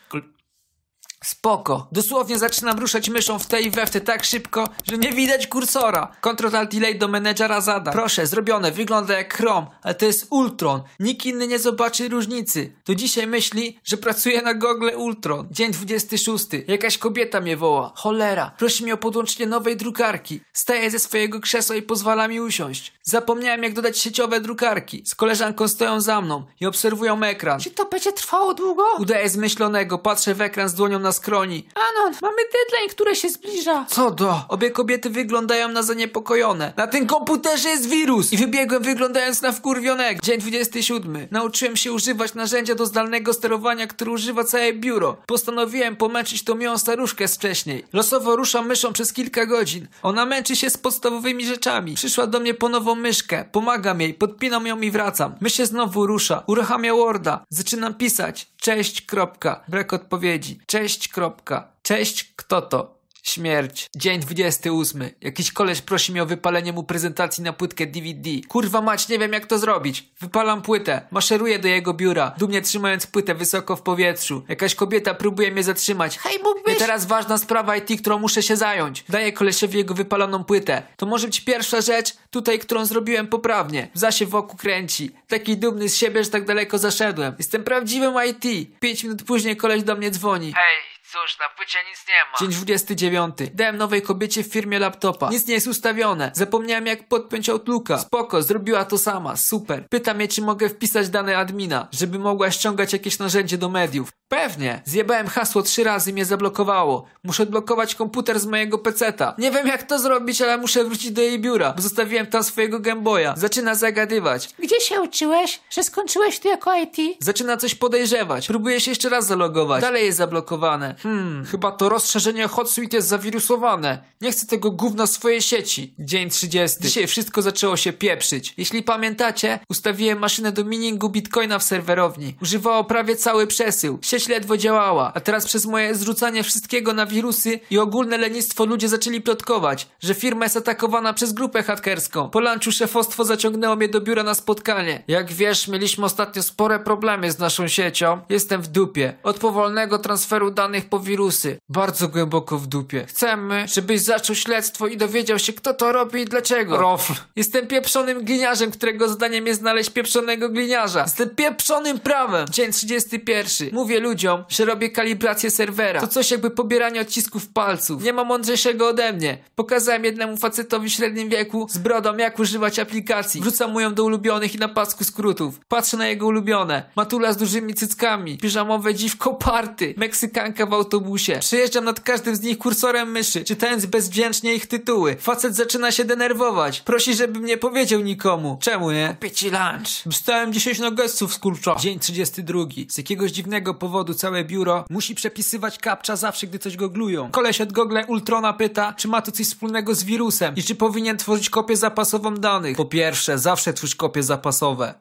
Spoko. 1.24 1.88
Dosłownie 1.92 2.38
zaczynam 2.38 2.78
ruszać 2.78 3.08
myszą 3.08 3.38
w 3.38 3.46
te 3.46 3.60
i 3.60 3.70
we 3.70 3.86
w 3.86 3.90
te 3.90 4.00
tak 4.00 4.24
szybko, 4.24 4.68
że 4.90 4.98
nie 4.98 5.12
widać 5.12 5.46
kursora. 5.46 6.16
Ctrl 6.20 6.56
Alt 6.56 6.74
Delay 6.74 6.98
do 6.98 7.08
menedżera 7.08 7.60
zadań. 7.60 7.94
Proszę, 7.94 8.26
zrobione, 8.26 8.72
wygląda 8.72 9.14
jak 9.14 9.36
Chrome, 9.36 9.66
ale 9.82 9.94
to 9.94 10.06
jest 10.06 10.26
Ultron. 10.30 10.82
Nikt 11.00 11.26
inny 11.26 11.46
nie 11.46 11.58
zobaczy 11.58 12.08
różnicy. 12.08 12.72
To 12.84 12.94
dzisiaj 12.94 13.26
myśli, 13.26 13.78
że 13.84 13.96
pracuje 13.96 14.42
na 14.42 14.54
Google 14.54 14.90
Ultron. 14.96 15.48
Dzień 15.50 15.72
26. 15.72 16.46
Jakaś 16.68 16.98
kobieta 16.98 17.40
mnie 17.40 17.56
woła. 17.56 17.92
Cholera. 17.96 18.50
Prosi 18.58 18.82
mnie 18.82 18.94
o 18.94 18.96
podłączenie 18.96 19.46
nowej 19.46 19.76
drukarki. 19.76 20.40
Staję 20.52 20.90
ze 20.90 20.98
swojego 20.98 21.40
krzesła 21.40 21.76
i 21.76 21.82
pozwala 21.82 22.28
mi 22.28 22.40
usiąść. 22.40 22.92
Zapomniałem 23.02 23.62
jak 23.62 23.74
dodać 23.74 23.98
sieciowe 23.98 24.40
drukarki. 24.40 25.02
Z 25.06 25.14
koleżanką 25.14 25.68
stoją 25.68 26.00
za 26.00 26.20
mną 26.20 26.44
i 26.60 26.66
obserwują 26.66 27.22
ekran. 27.22 27.60
Czy 27.60 27.70
to 27.70 27.84
będzie 27.84 28.12
trwało 28.12 28.54
długo? 28.54 28.84
Udaję 28.98 29.28
zmyślonego, 29.28 29.98
patrzę 29.98 30.34
w 30.34 30.40
ekran 30.40 30.68
z 30.68 30.74
dłonią 30.74 30.98
na 30.98 31.12
skroni. 31.14 31.68
Anon, 31.74 32.14
mamy 32.22 32.36
deadline, 32.36 32.90
który 32.90 33.16
się 33.16 33.28
zbliża. 33.28 33.86
Co 33.88 34.10
do? 34.10 34.40
Obie 34.48 34.70
kobiety 34.70 35.10
wyglądają 35.10 35.68
na 35.68 35.82
zaniepokojone. 35.82 36.72
Na 36.76 36.86
tym 36.86 37.06
komputerze 37.06 37.68
jest 37.68 37.88
wirus! 37.88 38.32
I 38.32 38.36
wybiegłem 38.36 38.82
wyglądając 38.82 39.42
na 39.42 39.52
wkurwionego. 39.52 40.20
Dzień 40.22 40.40
27. 40.40 41.28
Nauczyłem 41.30 41.76
się 41.76 41.92
używać 41.92 42.34
narzędzia 42.34 42.74
do 42.74 42.86
zdalnego 42.86 43.32
sterowania, 43.32 43.86
które 43.86 44.10
używa 44.10 44.44
całe 44.44 44.72
biuro. 44.72 45.16
Postanowiłem 45.26 45.96
pomęczyć 45.96 46.44
tą 46.44 46.54
miłą 46.54 46.78
staruszkę 46.78 47.28
z 47.28 47.34
wcześniej. 47.36 47.84
Losowo 47.92 48.36
ruszam 48.36 48.66
myszą 48.66 48.92
przez 48.92 49.12
kilka 49.12 49.46
godzin. 49.46 49.86
Ona 50.02 50.26
męczy 50.26 50.56
się 50.56 50.70
z 50.70 50.76
podstawowymi 50.76 51.46
rzeczami. 51.46 51.94
Przyszła 51.94 52.26
do 52.26 52.40
mnie 52.40 52.54
po 52.54 52.68
nową 52.68 52.94
myszkę. 52.94 53.44
Pomagam 53.52 54.00
jej, 54.00 54.14
podpinam 54.14 54.66
ją 54.66 54.80
i 54.80 54.90
wracam. 54.90 55.34
Mysz 55.40 55.54
się 55.54 55.66
znowu 55.66 56.06
rusza. 56.06 56.42
Uruchamia 56.46 56.94
Worda. 56.94 57.44
Zaczynam 57.50 57.94
pisać. 57.94 58.46
Cześć, 58.64 59.02
kropka. 59.02 59.64
Brak 59.68 59.92
odpowiedzi. 59.92 60.58
Cześć, 60.66 61.08
kropka. 61.08 61.68
Cześć, 61.82 62.32
kto 62.36 62.62
to? 62.62 62.98
Śmierć. 63.26 63.86
Dzień 63.96 64.20
28. 64.20 65.02
Jakiś 65.20 65.52
koleś 65.52 65.80
prosi 65.80 66.12
mnie 66.12 66.22
o 66.22 66.26
wypalenie 66.26 66.72
mu 66.72 66.84
prezentacji 66.84 67.44
na 67.44 67.52
płytkę 67.52 67.86
DVD. 67.86 68.30
Kurwa 68.48 68.80
mać, 68.80 69.08
nie 69.08 69.18
wiem 69.18 69.32
jak 69.32 69.46
to 69.46 69.58
zrobić. 69.58 70.08
Wypalam 70.20 70.62
płytę. 70.62 71.06
Maszeruję 71.10 71.58
do 71.58 71.68
jego 71.68 71.94
biura, 71.94 72.34
dumnie 72.38 72.62
trzymając 72.62 73.06
płytę 73.06 73.34
wysoko 73.34 73.76
w 73.76 73.82
powietrzu. 73.82 74.42
Jakaś 74.48 74.74
kobieta 74.74 75.14
próbuje 75.14 75.50
mnie 75.52 75.62
zatrzymać. 75.62 76.18
Hej, 76.18 76.36
I 76.36 76.42
mógłbyś... 76.42 76.78
teraz 76.78 77.06
ważna 77.06 77.38
sprawa 77.38 77.76
IT, 77.76 78.00
którą 78.00 78.18
muszę 78.18 78.42
się 78.42 78.56
zająć. 78.56 79.04
Daję 79.08 79.32
kolesiowi 79.32 79.78
jego 79.78 79.94
wypaloną 79.94 80.44
płytę. 80.44 80.82
To 80.96 81.06
może 81.06 81.26
być 81.26 81.40
pierwsza 81.40 81.80
rzecz, 81.80 82.16
tutaj, 82.30 82.58
którą 82.58 82.84
zrobiłem 82.84 83.26
poprawnie. 83.26 83.88
Łza 83.96 84.12
się 84.12 84.26
wokół 84.26 84.56
kręci. 84.56 85.10
Taki 85.28 85.56
dumny 85.56 85.88
z 85.88 85.96
siebie, 85.96 86.24
że 86.24 86.30
tak 86.30 86.44
daleko 86.44 86.78
zaszedłem. 86.78 87.34
Jestem 87.38 87.64
prawdziwym 87.64 88.14
IT. 88.28 88.70
Pięć 88.80 89.04
minut 89.04 89.22
później 89.22 89.56
koleś 89.56 89.82
do 89.82 89.96
mnie 89.96 90.10
dzwoni. 90.10 90.52
Hej, 90.52 90.93
cóż, 91.14 91.38
na 91.38 91.48
płycie 91.56 91.78
nic 91.90 92.04
nie 92.08 92.14
ma. 92.32 92.38
Dzień 92.38 92.50
29. 92.50 93.34
Dałem 93.54 93.76
nowej 93.76 94.02
kobiecie 94.02 94.44
w 94.44 94.46
firmie 94.46 94.78
laptopa. 94.78 95.30
Nic 95.30 95.46
nie 95.46 95.54
jest 95.54 95.66
ustawione. 95.66 96.30
Zapomniałem 96.34 96.86
jak 96.86 97.08
podpiąć 97.08 97.48
Outlooka. 97.48 97.98
Spoko, 97.98 98.42
zrobiła 98.42 98.84
to 98.84 98.98
sama. 98.98 99.36
Super. 99.36 99.88
Pyta 99.88 100.14
mnie, 100.14 100.28
czy 100.28 100.42
mogę 100.42 100.68
wpisać 100.68 101.08
dane 101.08 101.38
admina, 101.38 101.88
żeby 101.92 102.18
mogła 102.18 102.50
ściągać 102.50 102.92
jakieś 102.92 103.18
narzędzie 103.18 103.58
do 103.58 103.68
mediów. 103.68 104.08
Pewnie. 104.28 104.82
Zjebałem 104.84 105.26
hasło 105.26 105.62
trzy 105.62 105.84
razy 105.84 106.10
i 106.10 106.12
mnie 106.12 106.24
zablokowało. 106.24 107.06
Muszę 107.24 107.42
odblokować 107.42 107.94
komputer 107.94 108.40
z 108.40 108.46
mojego 108.46 108.78
peceta. 108.78 109.34
Nie 109.38 109.50
wiem 109.50 109.66
jak 109.66 109.82
to 109.82 109.98
zrobić, 109.98 110.42
ale 110.42 110.58
muszę 110.58 110.84
wrócić 110.84 111.10
do 111.10 111.22
jej 111.22 111.38
biura, 111.40 111.72
bo 111.72 111.82
zostawiłem 111.82 112.26
tam 112.26 112.44
swojego 112.44 112.80
Gameboya. 112.80 113.34
Zaczyna 113.36 113.74
zagadywać. 113.74 114.48
Gdzie 114.58 114.80
się 114.80 115.00
uczyłeś, 115.00 115.60
że 115.70 115.82
skończyłeś 115.82 116.38
tu 116.38 116.48
jako 116.48 116.74
IT? 116.76 116.96
Zaczyna 117.20 117.56
coś 117.56 117.74
podejrzewać. 117.74 118.46
Próbuje 118.46 118.80
się 118.80 118.90
jeszcze 118.90 119.08
raz 119.08 119.26
zalogować. 119.26 119.82
Dalej 119.82 120.06
jest 120.06 120.18
zablokowane. 120.18 120.94
Hmm, 121.04 121.44
chyba 121.44 121.72
to 121.72 121.88
rozszerzenie 121.88 122.48
HotSuite 122.48 122.96
jest 122.96 123.08
zawirusowane. 123.08 123.98
Nie 124.20 124.32
chcę 124.32 124.46
tego 124.46 124.70
gówna 124.70 125.06
swojej 125.06 125.42
sieci. 125.42 125.94
Dzień 125.98 126.30
30. 126.30 126.78
Dzisiaj 126.80 127.06
wszystko 127.06 127.42
zaczęło 127.42 127.76
się 127.76 127.92
pieprzyć. 127.92 128.54
Jeśli 128.56 128.82
pamiętacie, 128.82 129.58
ustawiłem 129.68 130.18
maszynę 130.18 130.52
do 130.52 130.64
miningu 130.64 131.08
bitcoina 131.08 131.58
w 131.58 131.62
serwerowni. 131.62 132.34
Używało 132.42 132.84
prawie 132.84 133.16
cały 133.16 133.46
przesył. 133.46 133.98
Sieć 134.02 134.28
ledwo 134.28 134.56
działała, 134.56 135.12
a 135.14 135.20
teraz 135.20 135.46
przez 135.46 135.66
moje 135.66 135.94
zrzucanie 135.94 136.42
wszystkiego 136.42 136.92
na 136.92 137.06
wirusy 137.06 137.60
i 137.70 137.78
ogólne 137.78 138.18
lenistwo 138.18 138.64
ludzie 138.64 138.88
zaczęli 138.88 139.20
plotkować, 139.20 139.88
że 140.00 140.14
firma 140.14 140.44
jest 140.44 140.56
atakowana 140.56 141.12
przez 141.12 141.32
grupę 141.32 141.62
hakerską. 141.62 142.30
Po 142.30 142.40
lunchu 142.40 142.72
szefostwo 142.72 143.24
zaciągnęło 143.24 143.76
mnie 143.76 143.88
do 143.88 144.00
biura 144.00 144.22
na 144.22 144.34
spotkanie. 144.34 145.02
Jak 145.08 145.32
wiesz, 145.32 145.68
mieliśmy 145.68 146.04
ostatnio 146.04 146.42
spore 146.42 146.78
problemy 146.78 147.32
z 147.32 147.38
naszą 147.38 147.68
siecią. 147.68 148.20
Jestem 148.28 148.62
w 148.62 148.68
dupie. 148.68 149.16
Od 149.22 149.38
powolnego 149.38 149.98
transferu 149.98 150.50
danych 150.50 150.84
po 150.94 151.00
wirusy. 151.00 151.58
Bardzo 151.68 152.08
głęboko 152.08 152.58
w 152.58 152.66
dupie. 152.66 153.06
Chcemy, 153.08 153.66
żebyś 153.68 154.00
zaczął 154.00 154.36
śledztwo 154.36 154.86
i 154.86 154.96
dowiedział 154.96 155.38
się, 155.38 155.52
kto 155.52 155.74
to 155.74 155.92
robi 155.92 156.20
i 156.20 156.24
dlaczego. 156.24 156.76
Rofl. 156.76 157.12
Jestem 157.36 157.66
pieprzonym 157.66 158.24
gliniarzem, 158.24 158.70
którego 158.70 159.08
zadaniem 159.08 159.46
jest 159.46 159.60
znaleźć 159.60 159.90
pieprzonego 159.90 160.48
gliniarza. 160.48 161.02
Jestem 161.02 161.30
pieprzonym 161.30 161.98
prawem. 161.98 162.46
Dzień 162.50 162.72
31. 162.72 163.68
Mówię 163.72 164.00
ludziom, 164.00 164.44
że 164.48 164.64
robię 164.64 164.90
kalibrację 164.90 165.50
serwera. 165.50 166.00
To 166.00 166.06
coś 166.06 166.30
jakby 166.30 166.50
pobieranie 166.50 167.00
odcisków 167.00 167.48
palców. 167.48 168.02
Nie 168.02 168.12
ma 168.12 168.24
mądrzejszego 168.24 168.88
ode 168.88 169.12
mnie. 169.12 169.38
Pokazałem 169.54 170.04
jednemu 170.04 170.36
facetowi 170.36 170.88
w 170.88 170.92
średnim 170.92 171.28
wieku 171.28 171.66
z 171.70 171.78
brodą, 171.78 172.16
jak 172.16 172.38
używać 172.38 172.78
aplikacji. 172.78 173.40
Wrzucam 173.40 173.72
mu 173.72 173.80
ją 173.80 173.94
do 173.94 174.04
ulubionych 174.04 174.54
i 174.54 174.58
na 174.58 174.68
pasku 174.68 175.04
skrótów. 175.04 175.60
Patrzę 175.68 175.96
na 175.96 176.06
jego 176.06 176.26
ulubione. 176.26 176.82
Matula 176.96 177.32
z 177.32 177.36
dużymi 177.36 177.74
cyckami. 177.74 178.38
Piżamowe 178.38 178.94
dziwko 178.94 179.34
party. 179.34 179.94
Meksykanka 179.96 180.66
w 180.66 180.74
autobusie. 180.84 181.38
Przejeżdżam 181.40 181.84
nad 181.84 182.00
każdym 182.00 182.36
z 182.36 182.40
nich 182.40 182.58
kursorem 182.58 183.10
myszy, 183.10 183.44
czytając 183.44 183.86
bezwdzięcznie 183.86 184.54
ich 184.54 184.66
tytuły. 184.66 185.16
Facet 185.20 185.56
zaczyna 185.56 185.92
się 185.92 186.04
denerwować. 186.04 186.80
Prosi, 186.80 187.14
żebym 187.14 187.44
nie 187.44 187.58
powiedział 187.58 188.00
nikomu. 188.00 188.58
Czemu 188.60 188.90
nie? 188.90 189.08
Kupię 189.08 189.30
ci 189.30 189.50
lunch. 189.50 190.04
Dostałem 190.06 190.52
10 190.52 190.78
nuggetsów 190.78 191.34
z 191.34 191.38
kurcza. 191.38 191.76
Dzień 191.76 191.98
32. 191.98 192.60
Z 192.88 192.98
jakiegoś 192.98 193.30
dziwnego 193.30 193.74
powodu 193.74 194.14
całe 194.14 194.44
biuro 194.44 194.84
musi 194.90 195.14
przepisywać 195.14 195.78
kapcza 195.78 196.16
zawsze, 196.16 196.46
gdy 196.46 196.58
coś 196.58 196.76
goglują. 196.76 197.30
Koleś 197.30 197.60
od 197.60 197.72
Google 197.72 197.98
Ultrona 198.08 198.52
pyta, 198.52 198.92
czy 198.92 199.08
ma 199.08 199.22
to 199.22 199.32
coś 199.32 199.46
wspólnego 199.46 199.94
z 199.94 200.04
wirusem 200.04 200.54
i 200.56 200.62
czy 200.62 200.74
powinien 200.74 201.16
tworzyć 201.16 201.50
kopię 201.50 201.76
zapasową 201.76 202.34
danych. 202.34 202.76
Po 202.76 202.84
pierwsze, 202.84 203.38
zawsze 203.38 203.72
twórz 203.72 203.94
kopie 203.94 204.22
zapasowe. 204.22 204.94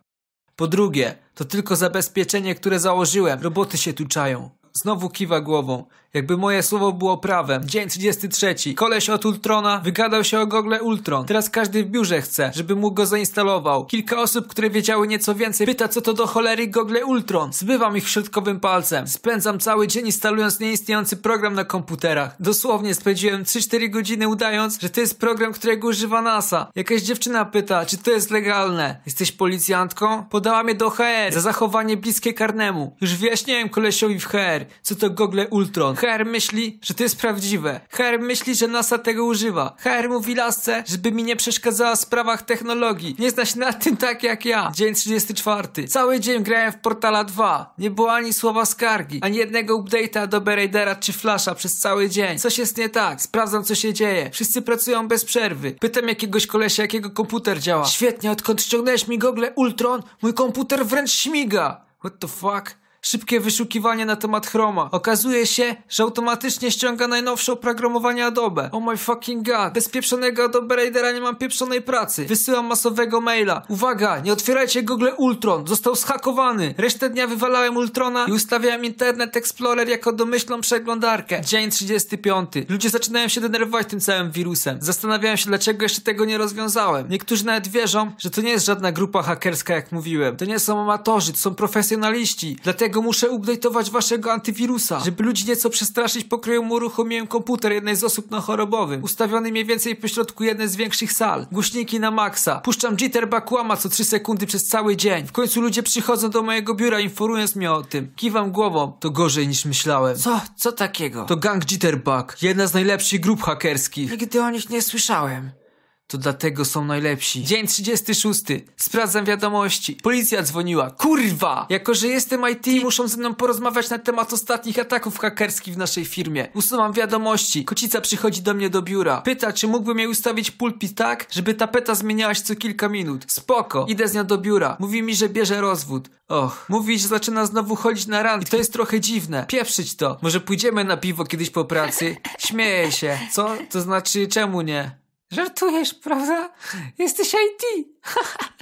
Po 0.55 0.67
drugie, 0.67 1.15
to 1.35 1.45
tylko 1.45 1.75
zabezpieczenie, 1.75 2.55
które 2.55 2.79
założyłem. 2.79 3.41
Roboty 3.41 3.77
się 3.77 3.93
tu 3.93 4.05
czają. 4.07 4.49
Znowu 4.73 5.09
kiwa 5.09 5.41
głową. 5.41 5.85
Jakby 6.13 6.37
moje 6.37 6.63
słowo 6.63 6.91
było 6.91 7.17
prawem. 7.17 7.65
Dzień 7.65 7.89
33. 7.89 8.73
Koleś 8.75 9.09
od 9.09 9.25
Ultrona 9.25 9.79
wygadał 9.83 10.23
się 10.23 10.39
o 10.39 10.47
Google 10.47 10.75
Ultron. 10.81 11.25
Teraz 11.25 11.49
każdy 11.49 11.83
w 11.83 11.87
biurze 11.87 12.21
chce, 12.21 12.51
żeby 12.55 12.75
mu 12.75 12.91
go 12.91 13.05
zainstalował. 13.05 13.85
Kilka 13.85 14.21
osób, 14.21 14.47
które 14.47 14.69
wiedziały 14.69 15.07
nieco 15.07 15.35
więcej, 15.35 15.67
pyta 15.67 15.87
co 15.87 16.01
to 16.01 16.13
do 16.13 16.27
cholery 16.27 16.67
Google 16.67 16.97
Ultron. 17.05 17.53
Zbywam 17.53 17.97
ich 17.97 18.09
środkowym 18.09 18.59
palcem. 18.59 19.07
Spędzam 19.07 19.59
cały 19.59 19.87
dzień 19.87 20.05
instalując 20.05 20.59
nieistniejący 20.59 21.17
program 21.17 21.53
na 21.53 21.65
komputerach. 21.65 22.35
Dosłownie 22.39 22.95
spędziłem 22.95 23.43
3-4 23.43 23.89
godziny 23.89 24.27
udając, 24.27 24.81
że 24.81 24.89
to 24.89 25.01
jest 25.01 25.19
program, 25.19 25.53
którego 25.53 25.87
używa 25.87 26.21
NASA. 26.21 26.71
Jakaś 26.75 27.01
dziewczyna 27.01 27.45
pyta, 27.45 27.85
czy 27.85 27.97
to 27.97 28.11
jest 28.11 28.31
legalne. 28.31 29.01
Jesteś 29.05 29.31
policjantką? 29.31 30.23
Podała 30.23 30.63
mnie 30.63 30.75
do 30.75 30.89
HR 30.89 31.31
za 31.31 31.41
zachowanie 31.41 31.97
bliskie 31.97 32.33
karnemu. 32.33 32.95
Już 33.01 33.15
wyjaśniałem 33.15 33.69
kolesiowi 33.69 34.19
w 34.19 34.25
HR, 34.25 34.65
co 34.81 34.95
to 34.95 35.09
Google 35.09 35.41
Ultron. 35.49 35.95
HR 36.03 36.25
myśli, 36.25 36.79
że 36.81 36.93
to 36.93 37.03
jest 37.03 37.17
prawdziwe. 37.17 37.79
HR 37.89 38.19
myśli, 38.19 38.55
że 38.55 38.67
NASA 38.67 38.97
tego 38.97 39.25
używa. 39.25 39.75
HR 39.79 40.09
mówi 40.09 40.35
lasce, 40.35 40.83
żeby 40.87 41.11
mi 41.11 41.23
nie 41.23 41.35
przeszkadzała 41.35 41.95
w 41.95 41.99
sprawach 41.99 42.41
technologii. 42.41 43.15
Nie 43.19 43.31
zna 43.31 43.45
się 43.45 43.59
na 43.59 43.73
tym 43.73 43.97
tak 43.97 44.23
jak 44.23 44.45
ja. 44.45 44.71
Dzień 44.75 44.95
34. 44.95 45.87
Cały 45.87 46.19
dzień 46.19 46.43
grałem 46.43 46.71
w 46.71 46.77
Portala 46.77 47.23
2. 47.23 47.73
Nie 47.77 47.91
było 47.91 48.13
ani 48.13 48.33
słowa 48.33 48.65
skargi, 48.65 49.19
ani 49.21 49.37
jednego 49.37 49.79
update'a 49.79 50.27
do 50.27 50.41
Raidera 50.45 50.95
czy 50.95 51.13
Flasha 51.13 51.55
przez 51.55 51.77
cały 51.77 52.09
dzień. 52.09 52.39
Coś 52.39 52.57
jest 52.57 52.77
nie 52.77 52.89
tak. 52.89 53.21
Sprawdzam 53.21 53.63
co 53.63 53.75
się 53.75 53.93
dzieje. 53.93 54.29
Wszyscy 54.33 54.61
pracują 54.61 55.07
bez 55.07 55.25
przerwy. 55.25 55.71
Pytam 55.71 56.07
jakiegoś 56.07 56.47
kolesia, 56.47 56.83
jakiego 56.83 57.09
komputer 57.09 57.59
działa. 57.59 57.85
Świetnie, 57.85 58.31
odkąd 58.31 58.61
ściągnąłeś 58.61 59.07
mi 59.07 59.19
Google 59.19 59.45
Ultron, 59.55 60.03
mój 60.21 60.33
komputer 60.33 60.85
wręcz 60.85 61.11
śmiga. 61.11 61.85
What 61.99 62.19
the 62.19 62.27
fuck? 62.27 62.82
Szybkie 63.05 63.39
wyszukiwanie 63.39 64.05
na 64.05 64.15
temat 64.15 64.47
Chroma. 64.47 64.89
Okazuje 64.91 65.47
się, 65.47 65.75
że 65.89 66.03
automatycznie 66.03 66.71
ściąga 66.71 67.07
najnowsze 67.07 67.53
oprogramowanie 67.53 68.25
Adobe. 68.25 68.69
Oh 68.71 68.91
my 68.91 68.97
fucking 68.97 69.47
god. 69.47 69.73
Bez 69.73 69.89
pieprzonego 69.89 70.43
Adobe 70.43 70.75
Raidera 70.75 71.11
nie 71.11 71.21
mam 71.21 71.35
pieprzonej 71.35 71.81
pracy. 71.81 72.25
Wysyłam 72.25 72.65
masowego 72.65 73.21
maila. 73.21 73.61
Uwaga, 73.69 74.19
nie 74.19 74.33
otwierajcie 74.33 74.83
Google 74.83 75.09
Ultron. 75.17 75.67
Został 75.67 75.95
zhakowany. 75.95 76.75
Resztę 76.77 77.09
dnia 77.09 77.27
wywalałem 77.27 77.77
Ultrona 77.77 78.25
i 78.25 78.31
ustawiałem 78.31 78.85
Internet 78.85 79.37
Explorer 79.37 79.89
jako 79.89 80.13
domyślną 80.13 80.61
przeglądarkę. 80.61 81.41
Dzień 81.41 81.69
35. 81.69 82.49
Ludzie 82.69 82.89
zaczynają 82.89 83.27
się 83.27 83.41
denerwować 83.41 83.87
tym 83.87 83.99
całym 83.99 84.31
wirusem. 84.31 84.77
Zastanawiałem 84.81 85.37
się, 85.37 85.45
dlaczego 85.45 85.83
jeszcze 85.83 86.01
tego 86.01 86.25
nie 86.25 86.37
rozwiązałem. 86.37 87.09
Niektórzy 87.09 87.45
nawet 87.45 87.67
wierzą, 87.67 88.11
że 88.17 88.29
to 88.29 88.41
nie 88.41 88.51
jest 88.51 88.65
żadna 88.65 88.91
grupa 88.91 89.23
hakerska, 89.23 89.73
jak 89.73 89.91
mówiłem. 89.91 90.37
To 90.37 90.45
nie 90.45 90.59
są 90.59 90.81
amatorzy, 90.81 91.31
to 91.31 91.37
są 91.39 91.55
profesjonaliści. 91.55 92.57
Dlatego 92.63 92.92
muszę 93.01 93.29
update'ować 93.29 93.91
waszego 93.91 94.33
antywirusa. 94.33 94.99
Żeby 94.99 95.23
ludzi 95.23 95.45
nieco 95.47 95.69
przestraszyć, 95.69 96.23
pokryją 96.23 96.63
mu 96.63 96.73
uruchomiłem 96.73 97.27
komputer 97.27 97.71
jednej 97.71 97.95
z 97.95 98.03
osób 98.03 98.31
na 98.31 98.41
chorobowym. 98.41 99.03
Ustawiony 99.03 99.51
mniej 99.51 99.65
więcej 99.65 99.95
pośrodku 99.95 100.43
jednej 100.43 100.67
z 100.67 100.75
większych 100.75 101.13
sal. 101.13 101.47
Głośniki 101.51 101.99
na 101.99 102.11
maksa. 102.11 102.59
Puszczam 102.59 102.97
jitterbug 102.97 103.51
łama 103.51 103.77
co 103.77 103.89
3 103.89 104.03
sekundy 104.03 104.47
przez 104.47 104.65
cały 104.65 104.95
dzień. 104.97 105.27
W 105.27 105.31
końcu 105.31 105.61
ludzie 105.61 105.83
przychodzą 105.83 106.29
do 106.29 106.41
mojego 106.41 106.75
biura 106.75 106.99
informując 106.99 107.55
mnie 107.55 107.71
o 107.71 107.83
tym. 107.83 108.11
Kiwam 108.15 108.51
głową. 108.51 108.93
To 108.99 109.09
gorzej 109.09 109.47
niż 109.47 109.65
myślałem. 109.65 110.17
Co? 110.17 110.41
Co 110.55 110.71
takiego? 110.71 111.25
To 111.25 111.35
gang 111.35 111.65
Jitterbug. 111.65 112.37
Jedna 112.41 112.67
z 112.67 112.73
najlepszych 112.73 113.19
grup 113.19 113.41
hakerskich. 113.41 114.11
Nigdy 114.11 114.41
o 114.41 114.49
nich 114.49 114.69
nie 114.69 114.81
słyszałem. 114.81 115.62
To 116.07 116.17
dlatego 116.17 116.65
są 116.65 116.85
najlepsi. 116.85 117.43
Dzień 117.43 117.67
36. 117.67 118.43
Sprawdzam 118.77 119.25
wiadomości. 119.25 119.95
Policja 120.03 120.43
dzwoniła. 120.43 120.91
Kurwa! 120.91 121.65
Jako, 121.69 121.93
że 121.93 122.07
jestem 122.07 122.41
IT, 122.49 122.83
muszą 122.83 123.07
ze 123.07 123.17
mną 123.17 123.35
porozmawiać 123.35 123.89
na 123.89 123.99
temat 123.99 124.33
ostatnich 124.33 124.79
ataków 124.79 125.19
hakerskich 125.19 125.73
w 125.73 125.77
naszej 125.77 126.05
firmie. 126.05 126.47
Usuwam 126.53 126.93
wiadomości. 126.93 127.65
Kocica 127.65 128.01
przychodzi 128.01 128.41
do 128.41 128.53
mnie 128.53 128.69
do 128.69 128.81
biura. 128.81 129.21
Pyta, 129.21 129.53
czy 129.53 129.67
mógłbym 129.67 129.99
jej 129.99 130.07
ustawić 130.07 130.51
pulpit 130.51 130.95
tak, 130.97 131.27
żeby 131.31 131.53
tapeta 131.53 131.95
zmieniała 131.95 132.33
się 132.33 132.43
co 132.43 132.55
kilka 132.55 132.89
minut. 132.89 133.25
Spoko. 133.27 133.85
Idę 133.89 134.07
z 134.07 134.13
nią 134.13 134.25
do 134.25 134.37
biura. 134.37 134.77
Mówi 134.79 135.03
mi, 135.03 135.15
że 135.15 135.29
bierze 135.29 135.61
rozwód. 135.61 136.09
Och. 136.27 136.65
Mówi, 136.69 136.99
że 136.99 137.07
zaczyna 137.07 137.45
znowu 137.45 137.75
chodzić 137.75 138.07
na 138.07 138.23
randki. 138.23 138.51
To 138.51 138.57
jest 138.57 138.73
trochę 138.73 138.99
dziwne. 138.99 139.45
Pieprzyć 139.47 139.95
to. 139.95 140.17
Może 140.21 140.39
pójdziemy 140.39 140.83
na 140.83 140.97
piwo 140.97 141.25
kiedyś 141.25 141.49
po 141.49 141.65
pracy? 141.65 142.15
Śmieję 142.39 142.91
się. 142.91 143.19
Co? 143.31 143.55
To 143.69 143.81
znaczy, 143.81 144.27
czemu 144.27 144.61
nie? 144.61 145.02
Żartujesz, 145.33 145.93
prawda? 145.93 146.49
Jesteś 146.97 147.33
IT. 147.33 147.87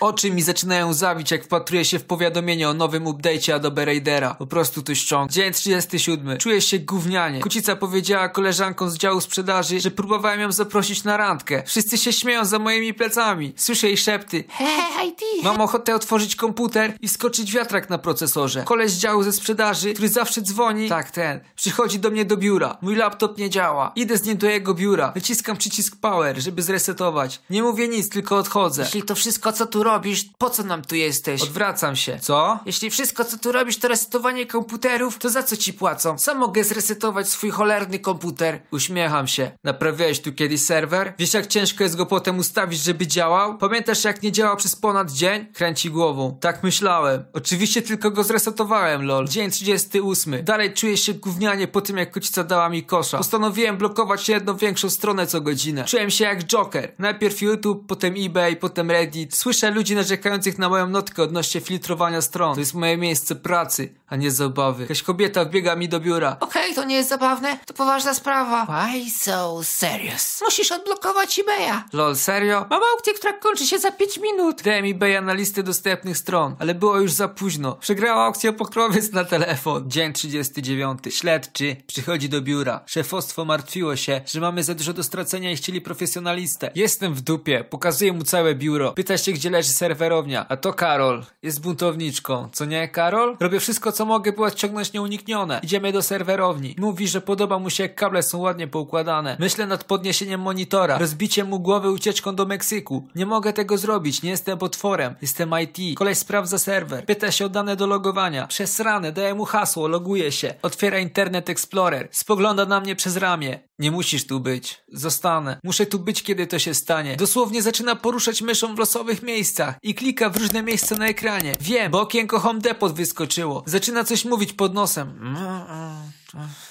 Oczy 0.00 0.30
mi 0.30 0.42
zaczynają 0.42 0.92
zawić, 0.92 1.30
jak 1.30 1.44
wpatruję 1.44 1.84
się 1.84 1.98
w 1.98 2.04
powiadomienie 2.04 2.68
o 2.68 2.74
nowym 2.74 3.04
update'cie 3.04 3.52
Adobe 3.52 3.84
Raidera. 3.84 4.34
Po 4.34 4.46
prostu 4.46 4.82
to 4.82 4.94
ściąg. 4.94 5.30
Dzień 5.30 5.52
37. 5.52 6.38
Czuję 6.38 6.60
się 6.60 6.78
gównianie. 6.78 7.40
Kucica 7.40 7.76
powiedziała 7.76 8.28
koleżankom 8.28 8.90
z 8.90 8.98
działu 8.98 9.20
sprzedaży, 9.20 9.80
że 9.80 9.90
próbowałem 9.90 10.40
ją 10.40 10.52
zaprosić 10.52 11.04
na 11.04 11.16
randkę. 11.16 11.62
Wszyscy 11.66 11.98
się 11.98 12.12
śmieją 12.12 12.44
za 12.44 12.58
moimi 12.58 12.94
plecami. 12.94 13.52
Słyszę 13.56 13.86
jej 13.86 13.96
szepty. 13.96 14.44
Hehe, 14.48 15.06
IT. 15.06 15.20
Mam 15.42 15.60
ochotę 15.60 15.94
otworzyć 15.94 16.36
komputer 16.36 16.92
i 17.00 17.08
skoczyć 17.08 17.52
wiatrak 17.52 17.90
na 17.90 17.98
procesorze. 17.98 18.62
Koleś 18.62 18.90
z 18.90 18.98
działu 18.98 19.22
ze 19.22 19.32
sprzedaży, 19.32 19.92
który 19.92 20.08
zawsze 20.08 20.42
dzwoni, 20.42 20.88
tak 20.88 21.10
ten, 21.10 21.40
przychodzi 21.56 21.98
do 21.98 22.10
mnie 22.10 22.24
do 22.24 22.36
biura. 22.36 22.76
Mój 22.82 22.96
laptop 22.96 23.38
nie 23.38 23.50
działa. 23.50 23.92
Idę 23.96 24.18
z 24.18 24.24
nim 24.24 24.36
do 24.36 24.46
jego 24.46 24.74
biura. 24.74 25.12
Wyciskam 25.14 25.56
przycisk 25.56 25.96
power, 25.96 26.40
żeby 26.40 26.62
zresetować. 26.62 27.40
Nie 27.50 27.62
mówię 27.62 27.88
nic, 27.88 28.08
tylko 28.08 28.36
odchodzę. 28.36 28.82
Jeśli 28.82 29.02
to 29.02 29.14
wszystko, 29.14 29.37
co 29.52 29.66
tu 29.66 29.82
robisz, 29.82 30.24
po 30.38 30.50
co 30.50 30.62
nam 30.62 30.82
tu 30.82 30.94
jesteś? 30.94 31.42
Odwracam 31.42 31.96
się. 31.96 32.18
Co? 32.20 32.58
Jeśli 32.66 32.90
wszystko, 32.90 33.24
co 33.24 33.38
tu 33.38 33.52
robisz, 33.52 33.78
to 33.78 33.88
resetowanie 33.88 34.46
komputerów, 34.46 35.18
to 35.18 35.30
za 35.30 35.42
co 35.42 35.56
ci 35.56 35.72
płacą? 35.72 36.18
Sam 36.18 36.38
mogę 36.38 36.64
zresetować 36.64 37.28
swój 37.28 37.50
cholerny 37.50 37.98
komputer. 37.98 38.60
Uśmiecham 38.72 39.28
się. 39.28 39.50
Naprawiałeś 39.64 40.20
tu 40.20 40.32
kiedyś 40.32 40.60
serwer? 40.60 41.14
Wiesz 41.18 41.34
jak 41.34 41.46
ciężko 41.46 41.84
jest 41.84 41.96
go 41.96 42.06
potem 42.06 42.38
ustawić, 42.38 42.80
żeby 42.80 43.06
działał? 43.06 43.58
Pamiętasz 43.58 44.04
jak 44.04 44.22
nie 44.22 44.32
działał 44.32 44.56
przez 44.56 44.76
ponad 44.76 45.10
dzień? 45.10 45.46
Kręci 45.52 45.90
głową. 45.90 46.38
Tak 46.40 46.62
myślałem. 46.62 47.24
Oczywiście 47.32 47.82
tylko 47.82 48.10
go 48.10 48.24
zresetowałem, 48.24 49.04
lol. 49.04 49.28
Dzień 49.28 49.50
38. 49.50 50.44
Dalej 50.44 50.72
czuję 50.72 50.96
się 50.96 51.14
gównianie 51.14 51.68
po 51.68 51.80
tym 51.80 51.96
jak 51.96 52.10
kocica 52.10 52.44
dała 52.44 52.68
mi 52.68 52.84
kosza. 52.84 53.18
Postanowiłem 53.18 53.76
blokować 53.76 54.28
jedną 54.28 54.56
większą 54.56 54.90
stronę 54.90 55.26
co 55.26 55.40
godzinę. 55.40 55.84
Czułem 55.84 56.10
się 56.10 56.24
jak 56.24 56.44
Joker. 56.44 56.92
Najpierw 56.98 57.42
YouTube, 57.42 57.86
potem 57.86 58.14
eBay, 58.18 58.56
potem 58.56 58.90
Reddit. 58.90 59.27
Słyszę 59.28 59.70
ludzi 59.70 59.94
narzekających 59.94 60.58
na 60.58 60.68
moją 60.68 60.88
notkę 60.88 61.22
odnośnie 61.22 61.60
filtrowania 61.60 62.20
stron. 62.20 62.54
To 62.54 62.60
jest 62.60 62.74
moje 62.74 62.96
miejsce 62.96 63.34
pracy. 63.34 63.94
A 64.08 64.16
nie 64.16 64.30
zabawy. 64.30 64.82
Jakaś 64.82 65.02
kobieta 65.02 65.44
wbiega 65.44 65.76
mi 65.76 65.88
do 65.88 66.00
biura. 66.00 66.36
Okej, 66.40 66.74
to 66.74 66.84
nie 66.84 66.94
jest 66.96 67.08
zabawne, 67.08 67.58
to 67.66 67.74
poważna 67.74 68.14
sprawa. 68.14 68.66
Why 68.66 69.10
so 69.10 69.64
serious? 69.64 70.40
Musisz 70.44 70.72
odblokować 70.72 71.38
eBaya. 71.38 71.82
Lol, 71.92 72.16
serio? 72.16 72.66
Mam 72.70 72.80
aukcję, 72.94 73.14
która 73.14 73.32
kończy 73.32 73.66
się 73.66 73.78
za 73.78 73.92
5 73.92 74.18
minut. 74.18 74.62
Dałem 74.62 74.84
eBaya 74.84 75.22
na 75.22 75.32
listę 75.32 75.62
dostępnych 75.62 76.18
stron, 76.18 76.56
ale 76.58 76.74
było 76.74 77.00
już 77.00 77.12
za 77.12 77.28
późno. 77.28 77.72
Przegrała 77.72 78.24
aukcję 78.24 78.52
pokrowiec 78.52 79.12
na 79.12 79.24
telefon. 79.24 79.90
Dzień 79.90 80.12
39. 80.12 80.98
Śledczy 81.10 81.76
przychodzi 81.86 82.28
do 82.28 82.40
biura. 82.40 82.80
Szefostwo 82.86 83.44
martwiło 83.44 83.96
się, 83.96 84.20
że 84.26 84.40
mamy 84.40 84.64
za 84.64 84.74
dużo 84.74 84.92
do 84.92 85.02
stracenia 85.02 85.52
i 85.52 85.56
chcieli 85.56 85.80
profesjonalistę. 85.80 86.70
Jestem 86.74 87.14
w 87.14 87.20
dupie. 87.20 87.64
Pokazuję 87.64 88.12
mu 88.12 88.24
całe 88.24 88.54
biuro. 88.54 88.92
Pyta 88.92 89.18
się, 89.18 89.32
gdzie 89.32 89.50
leży 89.50 89.68
serwerownia. 89.68 90.46
A 90.48 90.56
to 90.56 90.72
Karol. 90.72 91.24
Jest 91.42 91.60
buntowniczką. 91.60 92.48
Co 92.52 92.64
nie, 92.64 92.88
Karol? 92.88 93.36
Robię 93.40 93.60
wszystko, 93.60 93.92
co 93.92 93.97
mogę, 94.04 94.32
by 94.32 94.44
odciągnąć 94.44 94.92
nieuniknione. 94.92 95.60
Idziemy 95.62 95.92
do 95.92 96.02
serwerowni. 96.02 96.74
Mówi, 96.78 97.08
że 97.08 97.20
podoba 97.20 97.58
mu 97.58 97.70
się, 97.70 97.82
jak 97.82 97.94
kable 97.94 98.22
są 98.22 98.38
ładnie 98.38 98.68
poukładane. 98.68 99.36
Myślę 99.40 99.66
nad 99.66 99.84
podniesieniem 99.84 100.40
monitora, 100.40 100.98
rozbiciem 100.98 101.48
mu 101.48 101.60
głowy 101.60 101.90
ucieczką 101.90 102.34
do 102.34 102.46
Meksyku. 102.46 103.08
Nie 103.14 103.26
mogę 103.26 103.52
tego 103.52 103.78
zrobić, 103.78 104.22
nie 104.22 104.30
jestem 104.30 104.58
potworem. 104.58 105.14
Jestem 105.22 105.50
IT. 105.62 105.98
Koleś 105.98 106.18
sprawdza 106.18 106.58
serwer. 106.58 107.04
Pyta 107.04 107.32
się 107.32 107.46
o 107.46 107.48
dane 107.48 107.76
do 107.76 107.86
logowania. 107.86 108.46
Przesrane, 108.46 109.12
daję 109.12 109.34
mu 109.34 109.44
hasło, 109.44 109.88
loguje 109.88 110.32
się. 110.32 110.54
Otwiera 110.62 110.98
Internet 110.98 111.50
Explorer. 111.50 112.08
Spogląda 112.12 112.66
na 112.66 112.80
mnie 112.80 112.96
przez 112.96 113.16
ramię. 113.16 113.68
Nie 113.78 113.90
musisz 113.90 114.26
tu 114.26 114.40
być. 114.40 114.80
Zostanę. 114.92 115.60
Muszę 115.64 115.86
tu 115.86 115.98
być, 115.98 116.22
kiedy 116.22 116.46
to 116.46 116.58
się 116.58 116.74
stanie. 116.74 117.16
Dosłownie 117.16 117.62
zaczyna 117.62 117.96
poruszać 117.96 118.42
myszą 118.42 118.74
w 118.74 118.78
losowych 118.78 119.22
miejscach 119.22 119.74
i 119.82 119.94
klika 119.94 120.30
w 120.30 120.36
różne 120.36 120.62
miejsca 120.62 120.96
na 120.96 121.06
ekranie. 121.06 121.52
Wiem, 121.60 121.92
bo 121.92 122.00
okienko 122.00 122.40
Home 122.40 122.60
Depot 122.60 122.92
wyskoczyło. 122.92 123.62
Zaczyna 123.66 123.87
coś 124.04 124.24
mówić 124.24 124.52
pod 124.52 124.74
nosem. 124.74 125.36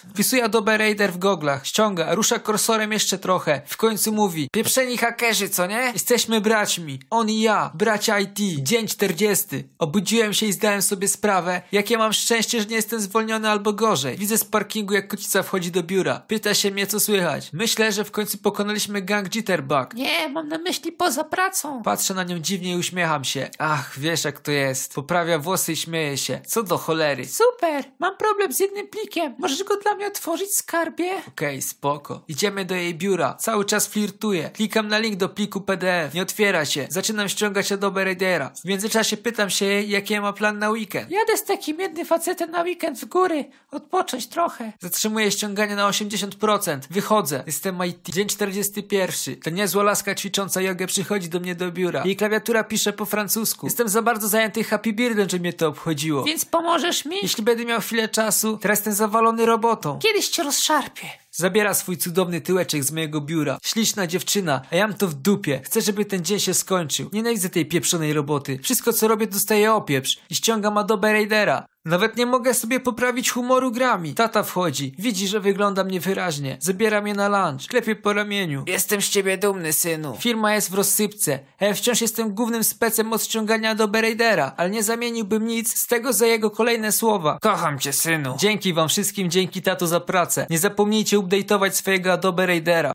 Wpisuje 0.10 0.43
Adobe 0.43 0.78
Raider 0.78 1.13
w 1.13 1.17
goglach, 1.17 1.67
ściąga, 1.67 2.15
rusza 2.15 2.39
kursorem 2.39 2.91
jeszcze 2.91 3.17
trochę. 3.17 3.62
W 3.65 3.78
końcu 3.78 4.13
mówi: 4.13 4.48
Pieprzeni 4.52 4.98
hakerzy, 4.98 5.50
co 5.50 5.67
nie? 5.67 5.91
Jesteśmy 5.93 6.41
braćmi. 6.41 7.00
On 7.10 7.30
i 7.30 7.41
ja, 7.41 7.72
bracia 7.74 8.20
IT. 8.20 8.39
Dzień 8.63 8.88
40. 8.88 9.48
Obudziłem 9.80 10.34
się 10.34 10.46
i 10.46 10.54
zdałem 10.54 10.82
sobie 10.82 11.08
sprawę, 11.08 11.62
jakie 11.72 11.98
mam 11.98 12.13
szczęście, 12.13 12.60
że 12.62 12.65
nie 12.65 12.76
jestem 12.76 13.02
zwolniony 13.02 13.50
albo 13.50 13.74
gorzej. 13.74 14.17
Widzę 14.17 14.38
z 14.38 14.46
parkingu, 14.46 14.93
jak 14.93 15.08
kocica 15.08 15.43
wchodzi 15.43 15.72
do 15.72 15.84
biura. 15.84 16.22
Pyta 16.28 16.54
się 16.54 16.72
mnie, 16.72 16.88
co 16.88 17.00
słychać. 17.00 17.50
Myślę, 17.54 17.91
że 17.91 18.04
w 18.04 18.12
końcu 18.12 18.38
pokonaliśmy 18.38 19.02
gang 19.02 19.30
Jitterbug. 19.30 19.93
Nie, 19.93 20.30
mam 20.30 20.48
na 20.48 20.58
myśli 20.58 20.91
poza 20.91 21.24
pracą. 21.24 21.84
Patrzę 21.84 22.13
na 22.13 22.24
nią 22.24 22.39
dziwnie 22.39 22.74
i 22.74 22.78
uśmiecham 22.78 23.24
się. 23.24 23.50
Ach, 23.60 24.00
wiesz 24.00 24.24
jak 24.24 24.39
to 24.39 24.52
jest. 24.52 24.93
Poprawia 24.93 25.39
włosy 25.39 25.72
i 25.72 25.76
śmieje 25.76 26.17
się. 26.17 26.41
Co 26.46 26.63
do 26.63 26.78
cholery. 26.78 27.26
Super, 27.26 27.86
mam 28.00 28.17
problem 28.17 28.54
z 28.54 28.60
jednym 28.60 28.88
plikiem. 28.88 29.36
Możesz 29.47 29.63
go 29.63 29.77
dla 29.77 29.95
mnie 29.95 30.07
otworzyć, 30.07 30.55
skarbie? 30.55 31.12
Okej, 31.27 31.62
spoko. 31.62 32.21
Idziemy 32.27 32.65
do 32.65 32.75
jej 32.75 32.95
biura. 32.95 33.33
Cały 33.39 33.65
czas 33.65 33.88
flirtuję. 33.88 34.49
Klikam 34.49 34.88
na 34.88 34.99
link 34.99 35.15
do 35.15 35.29
pliku 35.29 35.62
PDF. 35.62 36.13
Nie 36.13 36.21
otwiera 36.21 36.65
się. 36.65 36.88
Zaczynam 36.89 37.29
ściągać 37.29 37.71
Adobe 37.71 38.03
Readera. 38.03 38.51
W 38.62 38.65
międzyczasie 38.65 39.17
pytam 39.17 39.49
się 39.49 39.65
jej, 39.65 39.89
jaki 39.89 40.19
ma 40.19 40.33
plan 40.33 40.60
na 40.60 40.69
weekend. 40.69 41.12
Jadę 41.12 41.38
z 41.38 41.43
takim 41.43 41.79
jednym 41.79 42.05
facetem 42.05 42.51
na 42.51 42.62
weekend 42.62 42.99
w 42.99 43.05
góry. 43.05 43.45
Odpocząć 43.71 44.27
trochę. 44.27 44.71
Zatrzymuję 44.79 45.31
ściąganie 45.31 45.75
na 45.75 45.89
80%. 45.89 46.79
Wychodzę. 46.89 47.43
Jestem 47.45 47.86
IT. 47.86 48.10
Dzień 48.10 48.27
41. 48.27 49.36
Ta 49.36 49.49
niezła 49.49 49.83
laska 49.83 50.15
ćwicząca 50.15 50.62
jogę 50.62 50.88
przychodzi 50.88 51.29
do 51.29 51.39
mnie 51.39 51.55
do 51.55 51.71
biura. 51.71 52.03
Jej 52.05 52.15
klawiatura 52.15 52.63
pisze 52.63 52.93
po 52.93 53.05
francusku. 53.05 53.67
Jestem 53.67 53.89
za 53.89 54.01
bardzo 54.01 54.27
zajęty 54.27 54.63
Happy 54.63 54.93
Beardem, 54.93 55.29
że 55.29 55.39
mnie 55.39 55.53
to 55.53 55.67
obchodziło. 55.67 56.23
Więc 56.23 56.45
pomożesz 56.45 57.05
mi? 57.05 57.17
Jeśli 57.21 57.43
będę 57.43 57.65
miał 57.65 57.81
chwilę 57.81 58.10
czasu, 58.10 58.57
teraz 58.57 58.77
jestem 58.77 58.93
zawalony 58.93 59.37
robotą. 59.45 60.00
Kiedyś 60.00 60.30
cię 60.30 60.43
rozszarpię. 60.43 61.10
Zabiera 61.39 61.73
swój 61.73 61.97
cudowny 61.97 62.41
tyłeczek 62.41 62.84
z 62.84 62.91
mojego 62.91 63.21
biura. 63.21 63.58
Śliczna 63.63 64.08
dziewczyna, 64.08 64.62
a 64.71 64.76
ja 64.76 64.88
mam 64.88 64.97
to 64.97 65.08
w 65.08 65.13
dupie. 65.13 65.62
Chcę, 65.63 65.82
żeby 65.82 66.06
ten 66.06 66.26
dzień 66.26 66.39
się 66.39 66.54
skończył. 66.54 67.10
Nienawidzę 67.13 67.50
tej 67.50 67.65
pieprzonej 67.65 68.13
roboty. 68.13 68.60
Wszystko 68.63 68.93
co 68.93 69.08
robię 69.08 69.28
dostaję 69.28 69.73
opieprz 69.73 70.17
i 70.30 70.36
ściągam 70.36 70.78
Adobe 70.78 71.13
Raidera. 71.13 71.67
Nawet 71.88 72.17
nie 72.17 72.26
mogę 72.26 72.54
sobie 72.54 72.80
poprawić 72.80 73.32
humoru 73.32 73.71
grami. 73.71 74.13
Tata 74.13 74.43
wchodzi, 74.43 74.95
widzi, 75.00 75.28
że 75.28 75.39
wyglądam 75.39 75.91
niewyraźnie. 75.91 76.58
Zabiera 76.60 77.02
mnie 77.02 77.13
na 77.13 77.28
lunch, 77.28 77.67
klepie 77.67 77.95
po 77.95 78.13
ramieniu. 78.13 78.63
Jestem 78.67 79.02
z 79.02 79.10
ciebie 79.10 79.38
dumny, 79.38 79.73
synu. 79.73 80.17
Firma 80.19 80.54
jest 80.54 80.71
w 80.71 80.73
rozsypce, 80.73 81.39
a 81.60 81.65
ja 81.65 81.73
wciąż 81.73 82.02
jestem 82.02 82.36
głównym 82.36 82.63
specem 82.63 83.13
od 83.13 83.23
ściągania 83.23 83.69
Adobe 83.69 84.02
Raidera, 84.02 84.54
ale 84.58 84.69
nie 84.69 84.84
zamieniłbym 84.84 85.47
nic 85.47 85.80
z 85.80 85.88
tego 85.88 86.13
za 86.13 86.26
jego 86.26 86.52
kolejne 86.52 86.91
słowa. 86.91 87.38
Kocham 87.41 87.80
cię, 87.80 87.93
synu. 87.93 88.36
Dzięki 88.39 88.73
wam 88.73 88.89
wszystkim, 88.89 89.30
dzięki 89.30 89.62
tato 89.62 89.88
za 89.88 90.00
pracę. 90.00 90.47
Nie 90.50 90.60
zapomnijcie 90.60 91.19
update'ować 91.27 91.75
swojego 91.75 92.13
Adobe 92.13 92.45
Raidera. 92.45 92.77